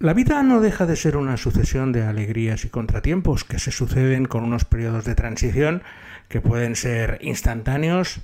La 0.00 0.14
vida 0.14 0.44
no 0.44 0.60
deja 0.60 0.86
de 0.86 0.94
ser 0.94 1.16
una 1.16 1.36
sucesión 1.36 1.90
de 1.90 2.04
alegrías 2.04 2.64
y 2.64 2.68
contratiempos 2.68 3.42
que 3.42 3.58
se 3.58 3.72
suceden 3.72 4.26
con 4.26 4.44
unos 4.44 4.64
periodos 4.64 5.04
de 5.04 5.16
transición 5.16 5.82
que 6.28 6.40
pueden 6.40 6.76
ser 6.76 7.18
instantáneos 7.20 8.20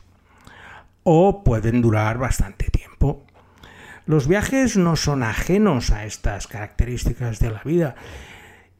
o 1.03 1.43
pueden 1.43 1.83
durar 1.83 2.19
bastante 2.19 2.71
tiempo. 2.71 3.25
Los 4.07 4.29
viajes 4.29 4.77
no 4.77 4.95
son 4.95 5.25
ajenos 5.25 5.91
a 5.91 6.05
estas 6.05 6.47
características 6.47 7.41
de 7.41 7.50
la 7.50 7.62
vida 7.64 7.96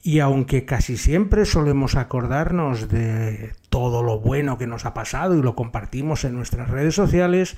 y 0.01 0.21
aunque 0.21 0.65
casi 0.65 0.97
siempre 0.97 1.47
solemos 1.47 1.97
acordarnos 1.97 2.89
de 2.89 3.55
todo 3.71 4.05
lo 4.05 4.21
bueno 4.21 4.57
que 4.57 4.69
nos 4.69 4.85
ha 4.85 4.95
pasado 4.95 5.37
y 5.37 5.43
lo 5.43 5.57
compartimos 5.57 6.25
en 6.25 6.37
nuestras 6.37 6.71
redes 6.71 6.95
sociales, 6.95 7.57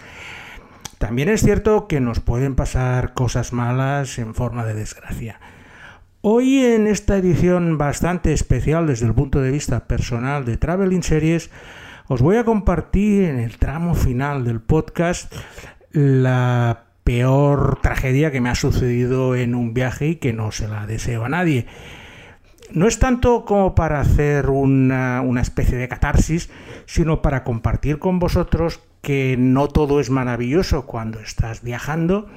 también 0.99 1.29
es 1.29 1.43
cierto 1.43 1.87
que 1.89 2.01
nos 2.01 2.21
pueden 2.21 2.55
pasar 2.55 3.15
cosas 3.15 3.53
malas 3.53 4.19
en 4.19 4.35
forma 4.35 4.65
de 4.65 4.75
desgracia. 4.75 5.41
Hoy 6.23 6.65
en 6.65 6.87
esta 6.87 7.17
edición 7.17 7.79
bastante 7.79 8.33
especial 8.33 8.87
desde 8.87 9.07
el 9.07 9.15
punto 9.15 9.41
de 9.41 9.51
vista 9.51 9.87
personal 9.87 10.45
de 10.45 10.57
Traveling 10.57 11.03
Series, 11.03 11.51
os 12.09 12.23
voy 12.23 12.37
a 12.37 12.45
compartir 12.45 13.25
en 13.25 13.39
el 13.39 13.59
tramo 13.59 13.95
final 13.95 14.45
del 14.45 14.61
podcast 14.61 15.33
la 15.93 16.85
peor 17.05 17.79
tragedia 17.83 18.33
que 18.33 18.41
me 18.41 18.49
ha 18.49 18.55
sucedido 18.55 19.37
en 19.37 19.55
un 19.55 19.75
viaje 19.75 20.09
y 20.09 20.17
que 20.17 20.33
no 20.33 20.51
se 20.51 20.67
la 20.67 20.87
deseo 20.87 21.25
a 21.25 21.29
nadie. 21.29 21.67
No 22.73 22.89
es 22.89 22.99
tanto 22.99 23.45
como 23.45 23.75
para 23.75 24.01
hacer 24.01 24.51
una, 24.51 25.21
una 25.21 25.41
especie 25.41 25.79
de 25.79 25.89
catarsis, 25.89 26.51
sino 26.87 27.21
para 27.21 27.45
compartir 27.45 27.99
con 27.99 28.19
vosotros 28.19 28.81
que 29.03 29.37
no 29.39 29.69
todo 29.69 30.01
es 30.01 30.11
maravilloso 30.11 30.87
cuando 30.87 31.21
estás 31.21 31.63
viajando 31.63 32.29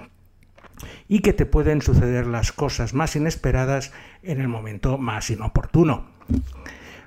y 1.07 1.19
que 1.19 1.33
te 1.33 1.45
pueden 1.45 1.81
suceder 1.81 2.27
las 2.27 2.51
cosas 2.51 2.93
más 2.93 3.15
inesperadas 3.15 3.91
en 4.23 4.39
el 4.41 4.47
momento 4.47 4.97
más 4.97 5.29
inoportuno. 5.29 6.05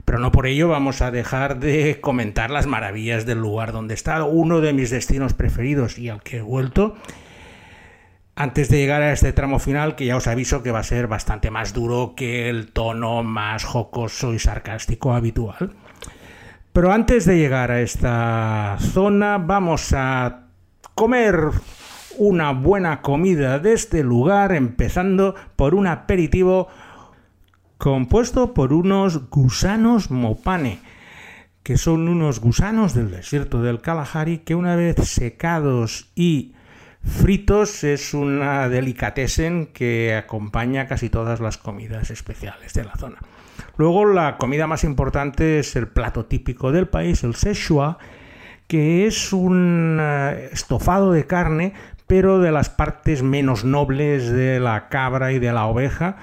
Pero 0.05 0.19
no 0.19 0.33
por 0.33 0.47
ello 0.47 0.69
vamos 0.69 1.01
a 1.01 1.11
dejar 1.11 1.61
de 1.61 2.01
comentar 2.01 2.51
las 2.51 2.67
maravillas 2.67 3.25
del 3.25 3.39
lugar 3.39 3.73
donde 3.73 3.95
estado, 3.95 4.27
uno 4.27 4.61
de 4.61 4.73
mis 4.73 4.91
destinos 4.91 5.33
preferidos 5.33 5.99
y 5.99 6.09
al 6.09 6.23
que 6.23 6.39
he 6.39 6.43
vuelto. 6.43 6.97
Antes 8.35 8.69
de 8.69 8.79
llegar 8.79 9.03
a 9.03 9.13
este 9.13 9.33
tramo 9.33 9.59
final, 9.59 9.95
que 9.95 10.07
ya 10.07 10.17
os 10.17 10.27
aviso 10.27 10.63
que 10.63 10.73
va 10.73 10.81
a 10.81 10.85
ser 10.85 11.07
bastante 11.07 11.51
más 11.51 11.73
duro 11.73 12.15
que 12.17 12.49
el 12.49 12.73
tono 12.73 13.23
más 13.23 13.65
jocoso 13.65 14.35
y 14.35 14.39
sarcástico 14.39 15.15
habitual. 15.15 15.75
Pero 16.73 16.91
antes 16.91 17.27
de 17.27 17.37
llegar 17.37 17.71
a 17.71 17.83
esta 17.83 18.79
zona 18.81 19.37
vamos 19.37 19.93
a 19.95 20.47
comer 20.95 21.51
una 22.17 22.53
buena 22.53 23.03
comida 23.03 23.59
de 23.59 23.75
este 23.75 24.03
lugar, 24.03 24.53
empezando 24.53 25.35
por 25.57 25.75
un 25.75 25.87
aperitivo 25.87 26.69
compuesto 27.77 28.55
por 28.55 28.73
unos 28.73 29.29
gusanos 29.29 30.11
mopane, 30.11 30.81
que 31.63 31.77
son 31.77 32.09
unos 32.09 32.41
gusanos 32.41 32.95
del 32.95 33.11
desierto 33.11 33.63
del 33.63 33.83
Kalahari 33.83 34.39
que 34.39 34.55
una 34.55 34.75
vez 34.75 34.97
secados 35.09 36.11
y 36.15 36.55
fritos 37.05 37.85
es 37.85 38.15
una 38.15 38.69
delicatessen 38.69 39.67
que 39.67 40.15
acompaña 40.15 40.87
casi 40.87 41.11
todas 41.11 41.41
las 41.41 41.59
comidas 41.59 42.11
especiales 42.11 42.73
de 42.73 42.85
la 42.85 42.95
zona. 42.95 43.19
Luego 43.77 44.05
la 44.07 44.37
comida 44.37 44.67
más 44.67 44.85
importante 44.85 45.59
es 45.59 45.77
el 45.77 45.89
plato 45.89 46.27
típico 46.27 46.73
del 46.73 46.89
país, 46.89 47.25
el 47.25 47.35
Szechuan, 47.35 47.97
que 48.67 49.07
es 49.07 49.33
un 49.33 49.99
eh, 50.01 50.51
estofado 50.53 51.13
de 51.13 51.27
carne, 51.27 51.73
pero 52.07 52.41
de 52.41 52.53
las 52.53 52.69
partes 52.69 53.23
menos 53.23 53.65
nobles 53.65 54.31
de 54.31 54.61
la 54.61 54.89
cabra 54.89 55.33
y 55.33 55.39
de 55.39 55.53
la 55.53 55.67
oveja. 55.67 56.17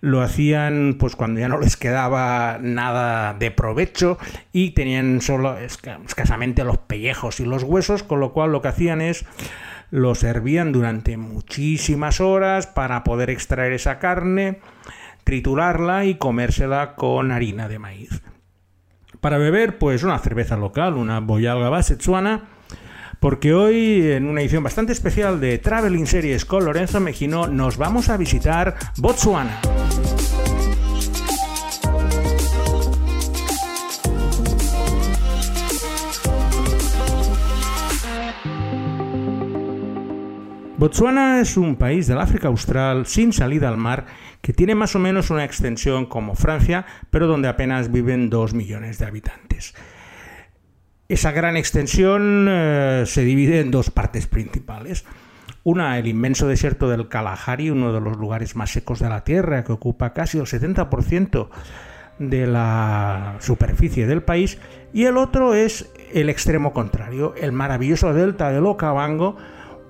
Lo 0.00 0.20
hacían 0.20 0.96
pues 0.98 1.16
cuando 1.16 1.40
ya 1.40 1.48
no 1.48 1.58
les 1.58 1.78
quedaba 1.78 2.58
nada 2.60 3.32
de 3.32 3.50
provecho 3.50 4.18
y 4.52 4.72
tenían 4.72 5.22
solo 5.22 5.56
escasamente 5.56 6.62
los 6.62 6.76
pellejos 6.76 7.40
y 7.40 7.46
los 7.46 7.62
huesos, 7.62 8.02
con 8.02 8.20
lo 8.20 8.34
cual 8.34 8.52
lo 8.52 8.60
que 8.60 8.68
hacían 8.68 9.00
es 9.00 9.24
lo 9.90 10.14
servían 10.14 10.72
durante 10.72 11.16
muchísimas 11.16 12.20
horas 12.20 12.66
para 12.66 13.02
poder 13.04 13.30
extraer 13.30 13.72
esa 13.72 13.98
carne 13.98 14.58
triturarla 15.24 16.04
y 16.04 16.16
comérsela 16.16 16.94
con 16.94 17.32
harina 17.32 17.68
de 17.68 17.78
maíz. 17.78 18.22
Para 19.20 19.38
beber, 19.38 19.78
pues 19.78 20.02
una 20.02 20.18
cerveza 20.18 20.56
local, 20.56 20.94
una 20.94 21.20
boyalga 21.20 21.70
basetsuana, 21.70 22.48
porque 23.20 23.54
hoy, 23.54 24.12
en 24.12 24.26
una 24.26 24.42
edición 24.42 24.62
bastante 24.62 24.92
especial 24.92 25.40
de 25.40 25.58
Traveling 25.58 26.06
Series 26.06 26.44
con 26.44 26.64
Lorenzo 26.64 27.00
Mejino, 27.00 27.46
nos 27.46 27.78
vamos 27.78 28.10
a 28.10 28.18
visitar 28.18 28.76
Botswana. 28.98 29.60
Botswana 40.76 41.40
es 41.40 41.56
un 41.56 41.76
país 41.76 42.08
del 42.08 42.18
África 42.18 42.48
Austral 42.48 43.06
sin 43.06 43.32
salida 43.32 43.70
al 43.70 43.78
mar 43.78 44.04
que 44.44 44.52
tiene 44.52 44.74
más 44.74 44.94
o 44.94 44.98
menos 44.98 45.30
una 45.30 45.42
extensión 45.42 46.04
como 46.04 46.34
Francia, 46.34 46.84
pero 47.08 47.26
donde 47.26 47.48
apenas 47.48 47.90
viven 47.90 48.28
2 48.28 48.52
millones 48.52 48.98
de 48.98 49.06
habitantes. 49.06 49.74
Esa 51.08 51.32
gran 51.32 51.56
extensión 51.56 52.46
eh, 52.50 53.04
se 53.06 53.24
divide 53.24 53.60
en 53.60 53.70
dos 53.70 53.90
partes 53.90 54.26
principales. 54.26 55.06
Una, 55.62 55.98
el 55.98 56.08
inmenso 56.08 56.46
desierto 56.46 56.90
del 56.90 57.08
Kalahari, 57.08 57.70
uno 57.70 57.94
de 57.94 58.02
los 58.02 58.18
lugares 58.18 58.54
más 58.54 58.68
secos 58.68 58.98
de 58.98 59.08
la 59.08 59.24
Tierra, 59.24 59.64
que 59.64 59.72
ocupa 59.72 60.12
casi 60.12 60.36
el 60.36 60.44
70% 60.44 61.48
de 62.18 62.46
la 62.46 63.36
superficie 63.40 64.06
del 64.06 64.22
país. 64.22 64.58
Y 64.92 65.04
el 65.04 65.16
otro 65.16 65.54
es 65.54 65.90
el 66.12 66.28
extremo 66.28 66.74
contrario, 66.74 67.32
el 67.40 67.52
maravilloso 67.52 68.12
delta 68.12 68.50
del 68.50 68.66
Okavango, 68.66 69.38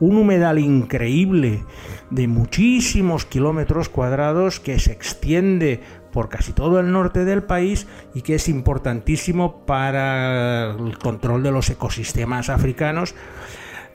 un 0.00 0.16
humedal 0.16 0.58
increíble 0.58 1.64
de 2.10 2.28
muchísimos 2.28 3.24
kilómetros 3.24 3.88
cuadrados 3.88 4.60
que 4.60 4.78
se 4.78 4.92
extiende 4.92 5.80
por 6.12 6.28
casi 6.28 6.52
todo 6.52 6.78
el 6.78 6.92
norte 6.92 7.24
del 7.24 7.42
país 7.42 7.86
y 8.14 8.22
que 8.22 8.36
es 8.36 8.48
importantísimo 8.48 9.66
para 9.66 10.70
el 10.70 10.98
control 10.98 11.42
de 11.42 11.50
los 11.50 11.70
ecosistemas 11.70 12.50
africanos 12.50 13.14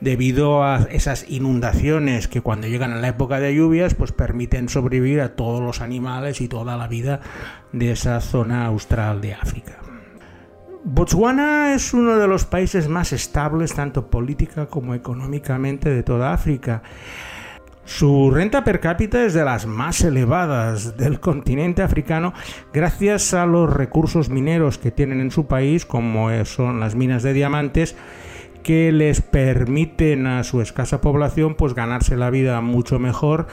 debido 0.00 0.64
a 0.64 0.86
esas 0.90 1.26
inundaciones 1.28 2.28
que 2.28 2.40
cuando 2.40 2.66
llegan 2.66 2.92
a 2.92 3.00
la 3.00 3.08
época 3.08 3.40
de 3.40 3.54
lluvias 3.54 3.94
pues 3.94 4.12
permiten 4.12 4.68
sobrevivir 4.68 5.20
a 5.20 5.36
todos 5.36 5.62
los 5.62 5.80
animales 5.80 6.40
y 6.40 6.48
toda 6.48 6.76
la 6.76 6.88
vida 6.88 7.20
de 7.72 7.92
esa 7.92 8.20
zona 8.20 8.66
austral 8.66 9.20
de 9.20 9.34
África. 9.34 9.89
Botswana 10.82 11.74
es 11.74 11.92
uno 11.92 12.16
de 12.16 12.26
los 12.26 12.46
países 12.46 12.88
más 12.88 13.12
estables 13.12 13.74
tanto 13.74 14.06
política 14.06 14.66
como 14.66 14.94
económicamente 14.94 15.90
de 15.90 16.02
toda 16.02 16.32
África. 16.32 16.82
Su 17.84 18.30
renta 18.30 18.64
per 18.64 18.80
cápita 18.80 19.24
es 19.24 19.34
de 19.34 19.44
las 19.44 19.66
más 19.66 20.00
elevadas 20.02 20.96
del 20.96 21.20
continente 21.20 21.82
africano 21.82 22.32
gracias 22.72 23.34
a 23.34 23.44
los 23.44 23.70
recursos 23.70 24.30
mineros 24.30 24.78
que 24.78 24.90
tienen 24.90 25.20
en 25.20 25.30
su 25.30 25.46
país, 25.46 25.84
como 25.84 26.28
son 26.44 26.80
las 26.80 26.94
minas 26.94 27.22
de 27.22 27.34
diamantes, 27.34 27.94
que 28.62 28.90
les 28.90 29.20
permiten 29.20 30.26
a 30.26 30.44
su 30.44 30.62
escasa 30.62 31.00
población 31.00 31.56
pues 31.56 31.74
ganarse 31.74 32.16
la 32.16 32.30
vida 32.30 32.60
mucho 32.60 32.98
mejor 32.98 33.48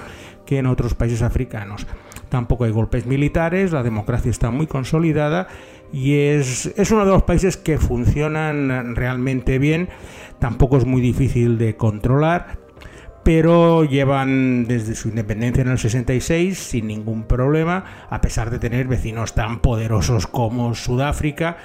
que 0.46 0.60
en 0.60 0.66
otros 0.66 0.94
países 0.94 1.22
africanos. 1.22 1.88
Tampoco 2.30 2.66
hay 2.66 2.72
golpes 2.72 3.06
militares, 3.06 3.72
la 3.72 3.84
democracia 3.84 4.32
está 4.32 4.52
muy 4.52 4.68
consolidada 4.68 5.48
y 5.92 6.16
es, 6.16 6.72
uno 6.92 7.06
de 7.06 7.12
los 7.12 7.24
países 7.24 7.58
que 7.58 7.78
funcionan 7.78 8.96
realmente 8.96 9.60
bien, 9.60 9.90
tampoco 10.40 10.78
es 10.78 10.86
muy 10.86 11.02
difícil 11.02 11.58
de 11.58 11.76
controlar, 11.76 12.58
pero 13.24 13.84
llevan 13.84 14.66
desde 14.66 14.96
su 14.96 15.10
independencia 15.10 15.62
en 15.62 15.70
el 15.70 15.78
66 15.78 16.58
sin 16.58 16.88
ningún 16.88 17.24
problema, 17.24 18.08
a 18.10 18.22
pesar 18.22 18.50
de 18.50 18.60
tener 18.60 18.88
vecinos 18.88 19.34
tan 19.34 19.60
poderosos 19.60 20.28
como 20.28 20.76
Sudáfrica, 20.76 21.58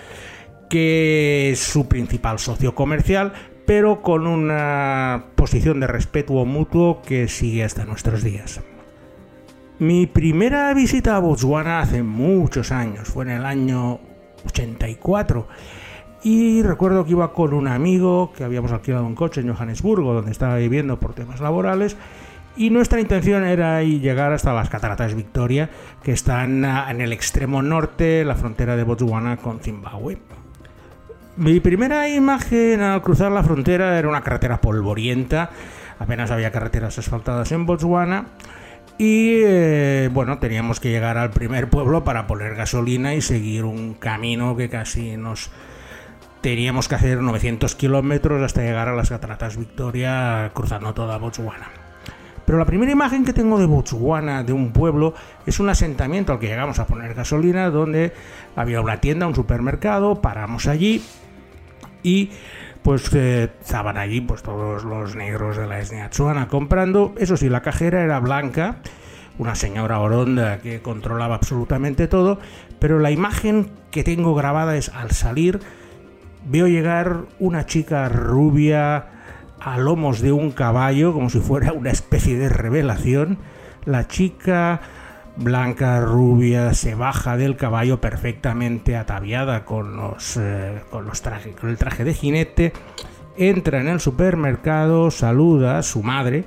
que 0.69 1.51
es 1.51 1.61
su 1.61 1.87
principal 1.87 2.39
socio 2.39 2.75
comercial, 2.75 3.33
pero 3.67 4.03
con 4.03 4.27
una 4.27 5.27
posición 5.37 5.81
de 5.81 5.87
respeto 5.87 6.45
mutuo 6.45 7.03
que 7.03 7.29
sigue 7.29 7.65
hasta 7.65 7.85
nuestros 7.85 8.25
días. 8.25 8.61
Mi 9.79 10.07
primera 10.07 10.73
visita 10.75 11.17
a 11.17 11.21
Botswana 11.21 11.81
hace 11.81 12.03
muchos 12.03 12.73
años, 12.73 13.09
fue 13.09 13.25
en 13.25 13.31
el 13.31 13.45
año 13.45 14.01
84. 14.47 15.47
Y 16.25 16.63
recuerdo 16.63 17.05
que 17.05 17.13
iba 17.13 17.33
con 17.33 17.53
un 17.53 17.67
amigo 17.67 18.33
que 18.37 18.45
habíamos 18.45 18.71
alquilado 18.71 19.05
un 19.05 19.15
coche 19.15 19.41
en 19.41 19.53
Johannesburgo, 19.53 20.15
donde 20.15 20.31
estaba 20.31 20.57
viviendo 20.57 20.99
por 20.99 21.15
temas 21.15 21.41
laborales. 21.41 21.97
Y 22.57 22.71
nuestra 22.71 23.01
intención 23.01 23.45
era 23.45 23.83
llegar 23.83 24.33
hasta 24.33 24.53
las 24.53 24.69
cataratas 24.69 25.15
Victoria, 25.15 25.71
que 26.03 26.13
están 26.13 26.65
en 26.65 27.01
el 27.01 27.13
extremo 27.13 27.63
norte, 27.63 28.25
la 28.25 28.35
frontera 28.35 28.77
de 28.77 28.85
Botswana 28.85 29.39
con 29.39 29.61
Zimbabue. 29.61 30.19
Mi 31.37 31.61
primera 31.61 32.09
imagen 32.11 32.83
al 32.83 33.01
cruzar 33.03 33.33
la 33.33 33.43
frontera 33.43 33.99
era 33.99 34.09
una 34.09 34.21
carretera 34.21 34.61
polvorienta, 34.61 35.51
apenas 35.99 36.31
había 36.31 36.53
carreteras 36.53 36.99
asfaltadas 36.99 37.51
en 37.53 37.65
Botswana 37.65 38.27
Y 39.05 39.43
eh, 39.45 40.09
bueno, 40.13 40.39
teníamos 40.39 40.79
que 40.79 40.91
llegar 40.91 41.19
al 41.19 41.31
primer 41.31 41.69
pueblo 41.69 42.05
para 42.05 42.29
poner 42.29 42.55
gasolina 42.55 43.17
y 43.17 43.21
seguir 43.21 43.65
un 43.65 43.95
camino 43.95 44.57
que 44.57 44.69
casi 44.69 45.17
nos 45.17 45.51
teníamos 46.41 46.87
que 46.87 46.95
hacer 46.95 47.21
900 47.21 47.75
kilómetros 47.75 48.41
hasta 48.41 48.63
llegar 48.63 48.87
a 48.87 48.95
las 48.95 49.09
cataratas 49.09 49.57
Victoria 49.57 50.53
cruzando 50.55 50.95
toda 50.95 51.19
Botswana. 51.19 51.69
Pero 52.47 52.59
la 52.59 52.65
primera 52.65 52.93
imagen 52.93 53.25
que 53.25 53.33
tengo 53.33 53.59
de 53.59 53.67
Botswana, 53.67 54.45
de 54.45 54.53
un 54.53 54.73
pueblo, 54.73 55.15
es 55.47 55.59
un 55.59 55.69
asentamiento 55.69 56.33
al 56.33 56.39
que 56.39 56.47
llegamos 56.47 56.79
a 56.79 56.87
poner 56.87 57.13
gasolina, 57.15 57.71
donde 57.71 58.13
había 58.55 58.81
una 58.81 59.01
tienda, 59.01 59.27
un 59.27 59.35
supermercado, 59.35 60.23
paramos 60.23 60.69
allí 60.69 61.03
y 62.05 62.31
pues 62.83 63.13
eh, 63.15 63.51
estaban 63.61 63.97
allí 63.97 64.21
pues 64.21 64.43
todos 64.43 64.85
los 64.85 65.15
negros 65.15 65.57
de 65.57 65.67
la 65.67 65.81
etnia 65.81 66.11
comprando. 66.49 67.15
Eso 67.17 67.37
sí, 67.37 67.49
la 67.49 67.63
cajera 67.63 68.03
era 68.03 68.19
blanca, 68.21 68.77
una 69.39 69.55
señora 69.55 70.01
oronda 70.01 70.59
que 70.59 70.83
controlaba 70.83 71.37
absolutamente 71.37 72.09
todo, 72.09 72.39
pero 72.79 72.99
la 72.99 73.11
imagen 73.11 73.71
que 73.91 74.05
tengo 74.05 74.35
grabada 74.35 74.77
es 74.77 74.89
al 74.89 75.13
salir 75.13 75.61
veo 76.45 76.67
llegar 76.67 77.23
una 77.39 77.67
chica 77.67 78.09
rubia 78.09 79.07
a 79.61 79.79
lomos 79.79 80.21
de 80.21 80.33
un 80.33 80.51
caballo, 80.51 81.13
como 81.13 81.31
si 81.31 81.39
fuera 81.39 81.73
una 81.73 81.91
especie 81.91 82.37
de 82.37 82.49
revelación. 82.49 83.39
La 83.85 84.09
chica 84.09 84.81
blanca, 85.37 86.01
rubia, 86.01 86.75
se 86.75 86.95
baja 86.95 87.37
del 87.37 87.57
caballo 87.57 88.01
perfectamente 88.01 88.97
ataviada 88.97 89.65
con, 89.65 89.97
los, 89.97 90.37
eh, 90.37 90.81
con, 90.91 91.05
los 91.05 91.23
trajes, 91.23 91.55
con 91.57 91.71
el 91.71 91.79
traje 91.79 92.05
de 92.05 92.15
jinete, 92.15 92.73
entra 93.37 93.81
en 93.81 93.89
el 93.89 94.01
supermercado, 94.01 95.11
saluda 95.11 95.79
a 95.79 95.83
su 95.83 96.03
madre, 96.03 96.45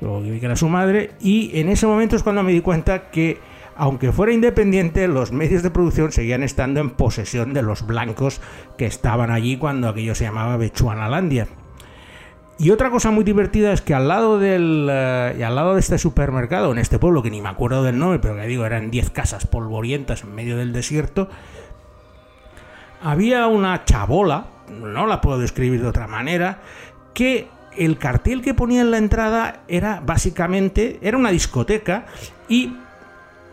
o 0.00 0.22
que 0.22 0.40
era 0.42 0.56
su 0.56 0.68
madre, 0.68 1.12
y 1.20 1.58
en 1.58 1.68
ese 1.68 1.86
momento 1.86 2.16
es 2.16 2.22
cuando 2.22 2.42
me 2.42 2.52
di 2.52 2.60
cuenta 2.60 3.10
que 3.10 3.38
aunque 3.78 4.10
fuera 4.10 4.32
independiente, 4.32 5.06
los 5.06 5.32
medios 5.32 5.62
de 5.62 5.70
producción 5.70 6.10
seguían 6.10 6.42
estando 6.42 6.80
en 6.80 6.90
posesión 6.90 7.52
de 7.52 7.60
los 7.60 7.86
blancos 7.86 8.40
que 8.78 8.86
estaban 8.86 9.30
allí 9.30 9.58
cuando 9.58 9.88
aquello 9.88 10.14
se 10.14 10.24
llamaba 10.24 10.56
Bechuanalandia. 10.56 11.46
Y 12.58 12.70
otra 12.70 12.90
cosa 12.90 13.10
muy 13.10 13.22
divertida 13.22 13.72
es 13.72 13.82
que 13.82 13.92
al 13.92 14.08
lado 14.08 14.38
del 14.38 14.88
eh, 14.90 15.44
al 15.44 15.54
lado 15.54 15.74
de 15.74 15.80
este 15.80 15.98
supermercado, 15.98 16.72
en 16.72 16.78
este 16.78 16.98
pueblo 16.98 17.22
que 17.22 17.30
ni 17.30 17.42
me 17.42 17.50
acuerdo 17.50 17.82
del 17.82 17.98
nombre, 17.98 18.18
pero 18.18 18.34
que 18.36 18.46
digo 18.46 18.64
eran 18.64 18.90
10 18.90 19.10
casas 19.10 19.46
polvorientas 19.46 20.22
en 20.22 20.34
medio 20.34 20.56
del 20.56 20.72
desierto, 20.72 21.28
había 23.02 23.46
una 23.46 23.84
chabola, 23.84 24.46
no 24.70 25.06
la 25.06 25.20
puedo 25.20 25.38
describir 25.38 25.82
de 25.82 25.88
otra 25.88 26.06
manera, 26.06 26.60
que 27.12 27.48
el 27.76 27.98
cartel 27.98 28.40
que 28.40 28.54
ponía 28.54 28.80
en 28.80 28.90
la 28.90 28.98
entrada 28.98 29.60
era 29.68 30.00
básicamente 30.04 30.98
era 31.02 31.18
una 31.18 31.30
discoteca 31.30 32.06
y 32.48 32.74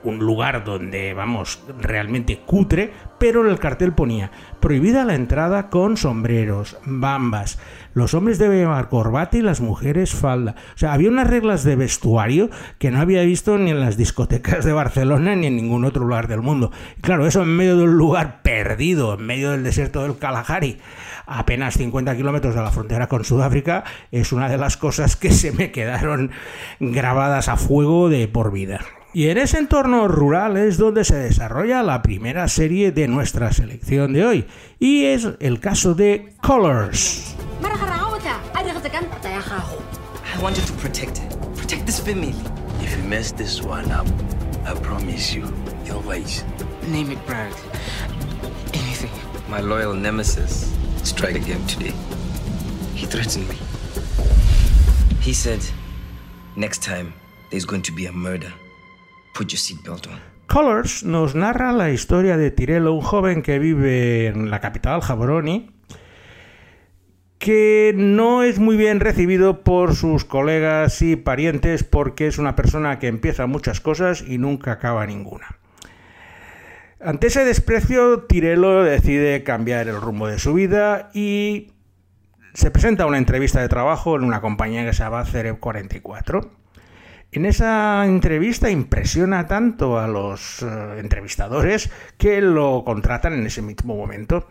un 0.03 0.19
lugar 0.19 0.63
donde, 0.63 1.13
vamos, 1.13 1.63
realmente 1.79 2.41
cutre, 2.45 2.93
pero 3.17 3.49
el 3.49 3.59
cartel 3.59 3.93
ponía 3.93 4.31
prohibida 4.59 5.05
la 5.05 5.15
entrada 5.15 5.69
con 5.69 5.97
sombreros, 5.97 6.77
bambas, 6.85 7.57
los 7.93 8.13
hombres 8.13 8.39
deben 8.39 8.59
llevar 8.59 8.89
corbata 8.89 9.37
y 9.37 9.41
las 9.41 9.61
mujeres 9.61 10.13
falda. 10.13 10.55
O 10.75 10.77
sea, 10.77 10.93
había 10.93 11.09
unas 11.09 11.27
reglas 11.27 11.63
de 11.63 11.75
vestuario 11.75 12.49
que 12.79 12.91
no 12.91 12.99
había 12.99 13.23
visto 13.23 13.57
ni 13.57 13.71
en 13.71 13.79
las 13.79 13.97
discotecas 13.97 14.65
de 14.65 14.73
Barcelona 14.73 15.35
ni 15.35 15.47
en 15.47 15.55
ningún 15.55 15.85
otro 15.85 16.05
lugar 16.05 16.27
del 16.27 16.41
mundo. 16.41 16.71
Claro, 17.01 17.27
eso 17.27 17.43
en 17.43 17.55
medio 17.55 17.77
de 17.77 17.83
un 17.83 17.97
lugar 17.97 18.41
perdido, 18.41 19.13
en 19.13 19.25
medio 19.25 19.51
del 19.51 19.63
desierto 19.63 20.03
del 20.03 20.17
Kalahari, 20.17 20.79
apenas 21.25 21.75
50 21.75 22.15
kilómetros 22.15 22.55
de 22.55 22.61
la 22.61 22.71
frontera 22.71 23.07
con 23.07 23.23
Sudáfrica, 23.23 23.83
es 24.11 24.31
una 24.31 24.49
de 24.49 24.57
las 24.57 24.77
cosas 24.77 25.15
que 25.15 25.31
se 25.31 25.51
me 25.51 25.71
quedaron 25.71 26.31
grabadas 26.79 27.49
a 27.49 27.57
fuego 27.57 28.09
de 28.09 28.27
por 28.27 28.51
vida. 28.51 28.81
Y 29.15 29.29
en 29.29 29.37
ese 29.37 29.59
entorno 29.59 30.07
rural 30.07 30.57
es 30.57 30.77
donde 30.77 31.05
se 31.05 31.15
desarrolla 31.15 31.83
la 31.83 32.01
primera 32.01 32.47
serie 32.47 32.91
de 32.91 33.07
nuestra 33.07 33.53
selección 33.53 34.11
de 34.13 34.25
hoy, 34.25 34.47
y 34.79 35.05
es 35.05 35.27
el 35.39 35.59
caso 35.59 35.93
de 35.93 36.33
Colors. 36.41 37.35
I 40.35 40.41
wanted 40.41 40.65
to 40.65 40.73
protect 40.73 41.19
it. 41.19 41.29
Protect 41.55 41.85
this 41.85 41.99
family. 41.99 42.33
If 42.81 42.97
you 42.97 43.03
mess 43.03 43.31
this 43.31 43.61
one 43.61 43.91
up, 43.91 44.07
I 44.65 44.73
promise 44.73 45.31
you, 45.31 45.45
your 45.85 46.01
ways. 46.01 46.43
Name 46.87 47.11
it, 47.11 47.23
Brad. 47.27 47.53
Anything. 48.73 49.11
My 49.47 49.61
loyal 49.61 49.93
nemesis 49.93 50.73
strike 51.03 51.35
again 51.35 51.63
today. 51.67 51.93
He 52.95 53.05
threatened 53.05 53.47
me. 53.47 53.57
He 55.21 55.33
said, 55.33 55.59
next 56.55 56.81
time, 56.81 57.13
there's 57.51 57.65
going 57.65 57.83
to 57.83 57.91
be 57.91 58.07
a 58.07 58.11
murder. 58.11 58.51
Colors 60.47 61.03
nos 61.03 61.33
narra 61.33 61.71
la 61.71 61.89
historia 61.89 62.37
de 62.37 62.51
Tirelo, 62.51 62.93
un 62.93 63.01
joven 63.01 63.41
que 63.41 63.57
vive 63.57 64.27
en 64.27 64.51
la 64.51 64.59
capital, 64.59 65.01
Jaboroni, 65.01 65.71
que 67.39 67.93
no 67.95 68.43
es 68.43 68.59
muy 68.59 68.77
bien 68.77 68.99
recibido 68.99 69.63
por 69.63 69.95
sus 69.95 70.23
colegas 70.23 71.01
y 71.01 71.15
parientes 71.15 71.83
porque 71.83 72.27
es 72.27 72.37
una 72.37 72.55
persona 72.55 72.99
que 72.99 73.07
empieza 73.07 73.47
muchas 73.47 73.81
cosas 73.81 74.23
y 74.25 74.37
nunca 74.37 74.73
acaba 74.73 75.05
ninguna. 75.07 75.57
Ante 77.01 77.27
ese 77.27 77.43
desprecio, 77.43 78.21
Tirelo 78.23 78.83
decide 78.83 79.43
cambiar 79.43 79.87
el 79.87 79.99
rumbo 79.99 80.27
de 80.27 80.39
su 80.39 80.53
vida 80.53 81.09
y 81.13 81.73
se 82.53 82.71
presenta 82.71 83.03
a 83.03 83.07
una 83.07 83.17
entrevista 83.17 83.59
de 83.59 83.67
trabajo 83.67 84.15
en 84.15 84.23
una 84.23 84.39
compañía 84.39 84.85
que 84.85 84.93
se 84.93 85.03
llama 85.03 85.25
Cereb 85.25 85.59
44. 85.59 86.62
En 87.35 87.47
esa 87.47 88.05
entrevista 88.05 88.69
impresiona 88.69 89.47
tanto 89.47 89.97
a 89.97 90.07
los 90.07 90.61
eh, 90.61 90.99
entrevistadores 90.99 91.89
que 92.15 92.41
lo 92.41 92.83
contratan 92.85 93.33
en 93.33 93.47
ese 93.47 93.63
mismo 93.63 93.95
momento. 93.95 94.47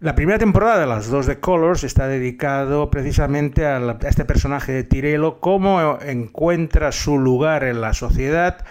La 0.00 0.16
primera 0.16 0.40
temporada 0.40 0.80
de 0.80 0.88
las 0.88 1.06
dos 1.06 1.26
de 1.26 1.38
Colors 1.38 1.84
está 1.84 2.08
dedicado 2.08 2.90
precisamente 2.90 3.64
a, 3.64 3.96
este 4.08 4.24
personaje 4.24 4.72
de 4.72 4.82
Tirelo, 4.82 5.38
cómo 5.38 6.00
encuentra 6.02 6.90
su 6.90 7.16
lugar 7.16 7.62
en 7.62 7.80
la 7.80 7.94
sociedad 7.94 8.66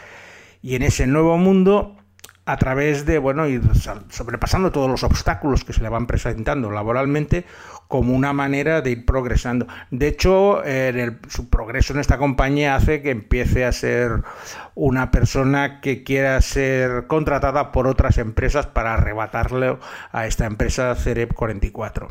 y 0.61 0.75
en 0.75 0.83
ese 0.83 1.07
nuevo 1.07 1.37
mundo 1.37 1.95
a 2.45 2.57
través 2.57 3.05
de, 3.05 3.19
bueno, 3.19 3.47
ir 3.47 3.61
sobrepasando 4.09 4.73
todos 4.73 4.89
los 4.89 5.03
obstáculos 5.03 5.63
que 5.63 5.71
se 5.71 5.81
le 5.81 5.87
van 5.87 6.07
presentando 6.07 6.71
laboralmente 6.71 7.45
como 7.87 8.13
una 8.13 8.33
manera 8.33 8.81
de 8.81 8.91
ir 8.91 9.05
progresando. 9.05 9.67
De 9.91 10.07
hecho, 10.07 10.61
su 11.27 11.49
progreso 11.49 11.93
en 11.93 11.99
esta 11.99 12.17
compañía 12.17 12.75
hace 12.75 13.01
que 13.01 13.11
empiece 13.11 13.65
a 13.65 13.71
ser 13.71 14.23
una 14.75 15.11
persona 15.11 15.81
que 15.81 16.03
quiera 16.03 16.41
ser 16.41 17.07
contratada 17.07 17.71
por 17.71 17.87
otras 17.87 18.17
empresas 18.17 18.67
para 18.67 18.95
arrebatarle 18.95 19.77
a 20.11 20.25
esta 20.25 20.45
empresa 20.45 20.95
Cerep 20.95 21.33
44. 21.33 22.07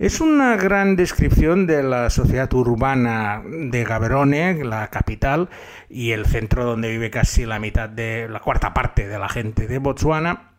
Es 0.00 0.22
una 0.22 0.56
gran 0.56 0.96
descripción 0.96 1.66
de 1.66 1.82
la 1.82 2.08
sociedad 2.08 2.50
urbana 2.54 3.42
de 3.44 3.84
Gaberone, 3.84 4.64
la 4.64 4.88
capital, 4.88 5.50
y 5.90 6.12
el 6.12 6.24
centro 6.24 6.64
donde 6.64 6.88
vive 6.88 7.10
casi 7.10 7.44
la 7.44 7.58
mitad 7.58 7.86
de 7.86 8.26
la 8.26 8.40
cuarta 8.40 8.72
parte 8.72 9.06
de 9.06 9.18
la 9.18 9.28
gente 9.28 9.66
de 9.66 9.76
Botswana. 9.76 10.49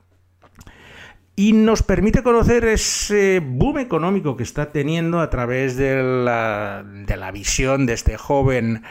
Y 1.35 1.53
nos 1.53 1.81
permite 1.81 2.23
conocer 2.23 2.65
ese 2.65 3.41
boom 3.43 3.79
económico 3.79 4.35
que 4.35 4.43
está 4.43 4.71
teniendo 4.71 5.19
a 5.19 5.29
través 5.29 5.77
de 5.77 6.03
la, 6.03 6.83
de 6.85 7.17
la 7.17 7.31
visión 7.31 7.85
de 7.85 7.93
este 7.93 8.17
joven 8.17 8.83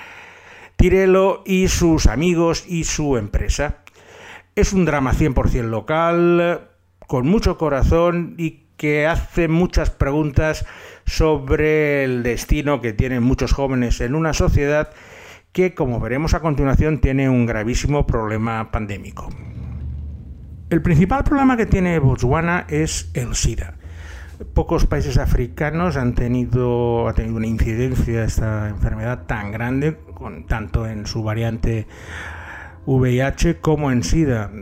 Tirelo 0.77 1.43
y 1.45 1.69
sus 1.69 2.07
amigos 2.07 2.65
y 2.67 2.85
su 2.85 3.19
empresa. 3.19 3.79
Es 4.57 4.73
un 4.73 4.87
drama 4.87 5.13
100% 5.13 5.65
local, 5.65 6.69
con 7.07 7.27
mucho 7.27 7.59
corazón 7.59 8.35
y 8.39 8.65
que 8.79 9.07
hace 9.07 9.47
muchas 9.47 9.91
preguntas 9.91 10.65
sobre 11.05 12.05
el 12.05 12.23
destino 12.23 12.81
que 12.81 12.95
tienen 12.95 13.23
muchos 13.23 13.53
jóvenes 13.53 14.01
en 14.01 14.15
una 14.15 14.33
sociedad 14.33 14.91
que, 15.53 15.75
como 15.75 16.01
veremos 16.01 16.33
a 16.33 16.41
continuación, 16.41 17.01
tiene 17.01 17.29
un 17.29 17.45
gravísimo 17.45 18.07
problema 18.07 18.71
pandémico. 18.71 19.29
El 20.71 20.83
principal 20.83 21.25
problema 21.25 21.57
que 21.57 21.67
tiene 21.67 21.99
Botswana 21.99 22.65
es 22.69 23.11
el 23.15 23.35
SIDA. 23.35 23.75
Pocos 24.55 24.87
países 24.87 25.19
africanos 25.19 25.97
han 25.97 26.15
tenido, 26.15 27.09
ha 27.09 27.13
tenido 27.13 27.39
una 27.39 27.49
incidencia 27.49 28.21
de 28.21 28.27
esta 28.27 28.69
enfermedad 28.69 29.27
tan 29.27 29.51
grande, 29.51 29.97
con, 30.15 30.47
tanto 30.47 30.87
en 30.87 31.07
su 31.07 31.25
variante 31.25 31.89
VIH 32.87 33.59
como 33.59 33.91
en 33.91 34.05
SIDA. 34.05 34.53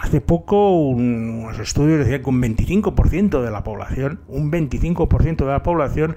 Hace 0.00 0.20
poco 0.20 0.80
unos 0.80 1.60
estudios 1.60 2.00
decían 2.00 2.24
que 2.24 2.30
un 2.30 2.42
25% 2.42 3.40
de 3.40 3.50
la 3.52 3.62
población, 3.62 4.22
un 4.26 4.50
25% 4.50 5.36
de 5.36 5.52
la 5.52 5.62
población 5.62 6.16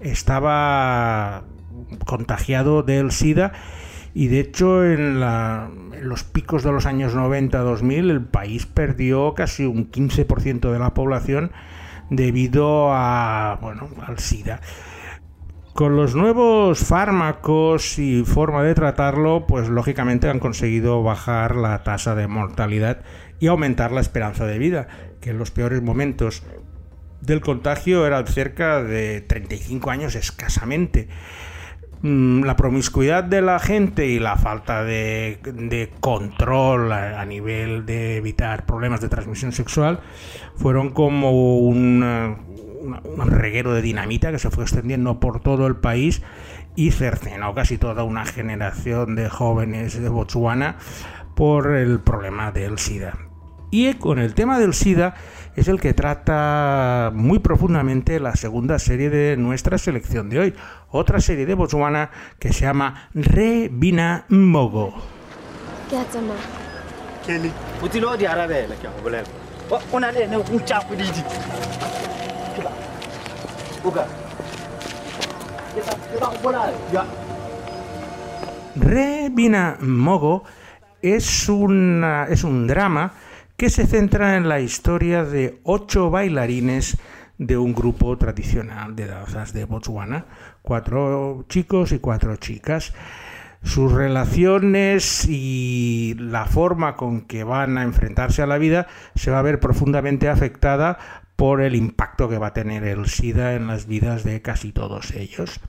estaba 0.00 1.42
contagiado 2.06 2.84
del 2.84 3.10
SIDA 3.10 3.52
y 4.14 4.28
de 4.28 4.40
hecho 4.40 4.84
en, 4.84 5.20
los 5.20 6.24
picos 6.24 6.62
de 6.62 6.72
los 6.72 6.86
años 6.86 7.14
90-2000 7.14 8.10
el 8.10 8.24
país 8.24 8.66
perdió 8.66 9.34
casi 9.34 9.64
un 9.64 9.90
15% 9.90 10.72
de 10.72 10.78
la 10.78 10.94
población 10.94 11.52
debido 12.10 12.92
a, 12.92 13.58
bueno, 13.60 13.88
al 14.06 14.18
SIDA 14.18 14.60
Con 15.74 15.96
los 15.96 16.14
nuevos 16.14 16.78
fármacos 16.80 17.98
y 17.98 18.24
forma 18.24 18.62
de 18.62 18.74
tratarlo, 18.74 19.46
pues 19.46 19.68
lógicamente 19.68 20.28
han 20.28 20.38
conseguido 20.38 21.02
bajar 21.02 21.54
la 21.56 21.82
tasa 21.82 22.14
de 22.14 22.26
mortalidad 22.26 23.02
y 23.40 23.46
aumentar 23.46 23.92
la 23.92 24.00
esperanza 24.00 24.46
de 24.46 24.58
vida, 24.58 24.88
que 25.20 25.30
en 25.30 25.38
los 25.38 25.50
peores 25.50 25.82
momentos 25.82 26.42
del 27.20 27.40
contagio 27.40 28.06
eran 28.06 28.26
cerca 28.26 28.82
de 28.82 29.20
35 29.20 29.90
años 29.90 30.14
escasamente. 30.14 31.08
Mm, 32.02 32.44
la 32.44 32.54
promiscuidad 32.54 33.24
de 33.24 33.42
la 33.42 33.58
gente 33.58 34.06
y 34.06 34.20
la 34.20 34.36
falta 34.36 34.84
de, 34.84 35.90
control 36.00 36.92
a, 36.92 37.24
nivel 37.24 37.86
de 37.86 38.16
evitar 38.16 38.66
problemas 38.66 39.00
de 39.00 39.08
transmisión 39.08 39.50
sexual 39.50 39.98
fueron 40.54 40.90
como 40.90 41.58
un, 41.58 42.36
un 42.82 43.30
reguero 43.30 43.74
de 43.74 43.82
dinamita 43.82 44.30
que 44.30 44.38
se 44.38 44.50
fue 44.50 44.62
extendiendo 44.62 45.18
por 45.18 45.40
todo 45.40 45.66
el 45.66 45.74
país 45.76 46.22
y 46.76 46.92
cercenó 46.92 47.52
casi 47.54 47.78
toda 47.78 48.04
una 48.04 48.24
generación 48.24 49.16
de 49.16 49.28
jóvenes 49.28 50.00
de 50.00 50.08
Botswana 50.08 50.76
por 51.34 51.74
el 51.74 51.98
problema 51.98 52.52
del 52.52 52.78
SIDA. 52.78 53.18
Y 53.70 53.94
con 53.94 54.18
el 54.18 54.34
tema 54.34 54.58
del 54.58 54.72
SIDA 54.72 55.14
es 55.56 55.68
el 55.68 55.80
que 55.80 55.92
trata 55.92 57.10
muy 57.12 57.38
profundamente 57.40 58.18
la 58.20 58.34
segunda 58.34 58.78
serie 58.78 59.10
de 59.10 59.36
nuestra 59.36 59.76
selección 59.76 60.30
de 60.30 60.38
hoy. 60.38 60.54
Otra 60.90 61.20
serie 61.20 61.44
de 61.44 61.54
Botswana 61.54 62.10
que 62.38 62.52
se 62.52 62.64
llama 62.64 63.10
Re 63.14 63.68
Bina 63.70 64.24
Mogo. 64.28 64.94
Re 78.76 79.28
Bina 79.30 79.76
Mogo 79.80 80.44
es, 81.02 81.48
una, 81.48 82.24
es 82.30 82.44
un 82.44 82.66
drama 82.66 83.12
que 83.56 83.70
se 83.70 83.86
centra 83.86 84.36
en 84.36 84.48
la 84.48 84.60
historia 84.60 85.24
de 85.24 85.60
ocho 85.64 86.10
bailarines 86.10 86.96
de 87.38 87.56
un 87.56 87.72
grupo 87.72 88.18
tradicional 88.18 88.94
de 88.96 89.06
danzas 89.06 89.52
de 89.52 89.64
Botswana, 89.64 90.26
cuatro 90.62 91.44
chicos 91.48 91.92
y 91.92 92.00
cuatro 92.00 92.36
chicas. 92.36 92.92
Sus 93.62 93.92
relaciones 93.92 95.26
y 95.28 96.14
la 96.18 96.46
forma 96.46 96.96
con 96.96 97.22
que 97.22 97.42
van 97.42 97.78
a 97.78 97.82
enfrentarse 97.82 98.42
a 98.42 98.46
la 98.46 98.58
vida 98.58 98.86
se 99.14 99.30
va 99.30 99.40
a 99.40 99.42
ver 99.42 99.58
profundamente 99.58 100.28
afectada 100.28 100.98
por 101.36 101.60
el 101.60 101.74
impacto 101.74 102.28
que 102.28 102.38
va 102.38 102.48
a 102.48 102.54
tener 102.54 102.84
el 102.84 103.06
SIDA 103.06 103.54
en 103.54 103.66
las 103.66 103.86
vidas 103.86 104.22
de 104.24 104.42
casi 104.42 104.72
todos 104.72 105.12
ellos 105.12 105.60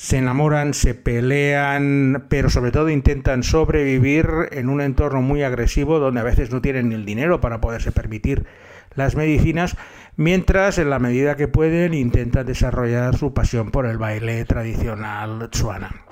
se 0.00 0.16
enamoran, 0.16 0.72
se 0.72 0.94
pelean, 0.94 2.24
pero 2.30 2.48
sobre 2.48 2.72
todo 2.72 2.88
intentan 2.88 3.42
sobrevivir 3.42 4.26
en 4.50 4.70
un 4.70 4.80
entorno 4.80 5.20
muy 5.20 5.42
agresivo 5.42 5.98
donde 5.98 6.20
a 6.20 6.24
veces 6.24 6.50
no 6.50 6.62
tienen 6.62 6.88
ni 6.88 6.94
el 6.94 7.04
dinero 7.04 7.42
para 7.42 7.60
poderse 7.60 7.92
permitir 7.92 8.46
las 8.94 9.14
medicinas, 9.14 9.76
mientras 10.20 10.76
en 10.76 10.90
la 10.90 10.98
medida 10.98 11.34
que 11.34 11.48
pueden 11.48 11.94
intentan 11.94 12.44
desarrollar 12.44 13.16
su 13.16 13.32
pasión 13.32 13.70
por 13.70 13.86
el 13.86 13.96
baile 13.96 14.44
tradicional 14.44 15.48
tsuana. 15.48 16.04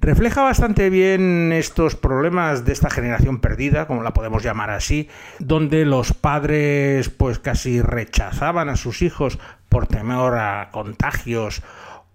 Refleja 0.00 0.42
bastante 0.44 0.90
bien 0.90 1.50
estos 1.52 1.96
problemas 1.96 2.64
de 2.64 2.72
esta 2.72 2.88
generación 2.88 3.40
perdida, 3.40 3.88
como 3.88 4.04
la 4.04 4.12
podemos 4.14 4.44
llamar 4.44 4.70
así, 4.70 5.08
donde 5.40 5.84
los 5.84 6.12
padres 6.12 7.08
pues 7.08 7.40
casi 7.40 7.82
rechazaban 7.82 8.68
a 8.68 8.76
sus 8.76 9.02
hijos 9.02 9.40
por 9.68 9.88
temor 9.88 10.38
a 10.38 10.68
contagios 10.70 11.64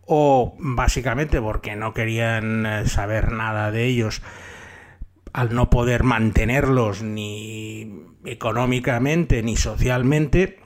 o 0.05 0.55
básicamente 0.59 1.41
porque 1.41 1.75
no 1.75 1.93
querían 1.93 2.65
eh, 2.65 2.87
saber 2.87 3.33
nada 3.33 3.69
de 3.69 3.83
ellos 3.83 4.21
al 5.33 5.53
no 5.53 5.69
poder 5.69 6.03
mantenerlos 6.03 7.03
ni 7.03 7.91
económicamente 8.23 9.43
ni 9.43 9.57
socialmente. 9.57 10.63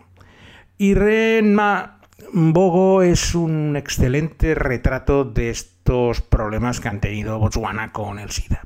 Y 0.81 0.93
Renma 0.93 1.99
Bogo 2.31 3.01
es 3.01 3.35
un 3.35 3.75
excelente 3.75 4.55
retrato 4.55 5.25
de 5.25 5.49
estos 5.49 6.21
problemas 6.21 6.79
que 6.79 6.87
han 6.87 7.01
tenido 7.01 7.37
Botswana 7.37 7.91
con 7.91 8.17
el 8.17 8.29
SIDA. 8.29 8.61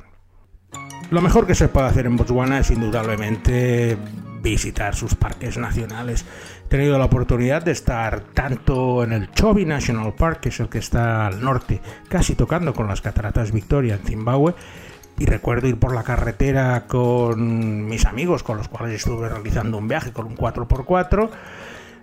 Lo 1.10 1.22
mejor 1.22 1.48
que 1.48 1.56
se 1.56 1.70
puede 1.70 1.88
hacer 1.88 2.06
en 2.06 2.16
Botswana 2.16 2.60
es 2.60 2.70
indudablemente 2.70 3.98
visitar 4.44 4.94
sus 4.94 5.16
parques 5.16 5.58
nacionales. 5.58 6.24
He 6.68 6.70
tenido 6.70 7.00
la 7.00 7.06
oportunidad 7.06 7.64
de 7.64 7.72
estar 7.72 8.22
tanto 8.22 9.04
en 9.04 9.12
el 9.12 9.32
Chobe 9.32 9.66
National 9.66 10.14
Park, 10.14 10.42
que 10.42 10.50
es 10.50 10.60
el 10.60 10.70
que 10.70 10.78
está 10.78 11.26
al 11.26 11.42
norte, 11.42 11.82
casi 12.10 12.36
tocando 12.36 12.76
con 12.76 12.88
las 12.88 13.02
cataratas 13.02 13.52
Victoria 13.52 13.96
en 13.96 14.06
Zimbabue, 14.06 14.54
y 15.18 15.26
recuerdo 15.26 15.68
ir 15.68 15.80
por 15.80 15.96
la 15.96 16.04
carretera 16.04 16.86
con 16.86 17.88
mis 17.88 18.06
amigos 18.06 18.44
con 18.44 18.58
los 18.58 18.68
cuales 18.68 18.98
estuve 18.98 19.30
realizando 19.30 19.80
un 19.80 19.88
viaje 19.88 20.12
con 20.12 20.28
un 20.28 20.38
4x4. 20.38 21.30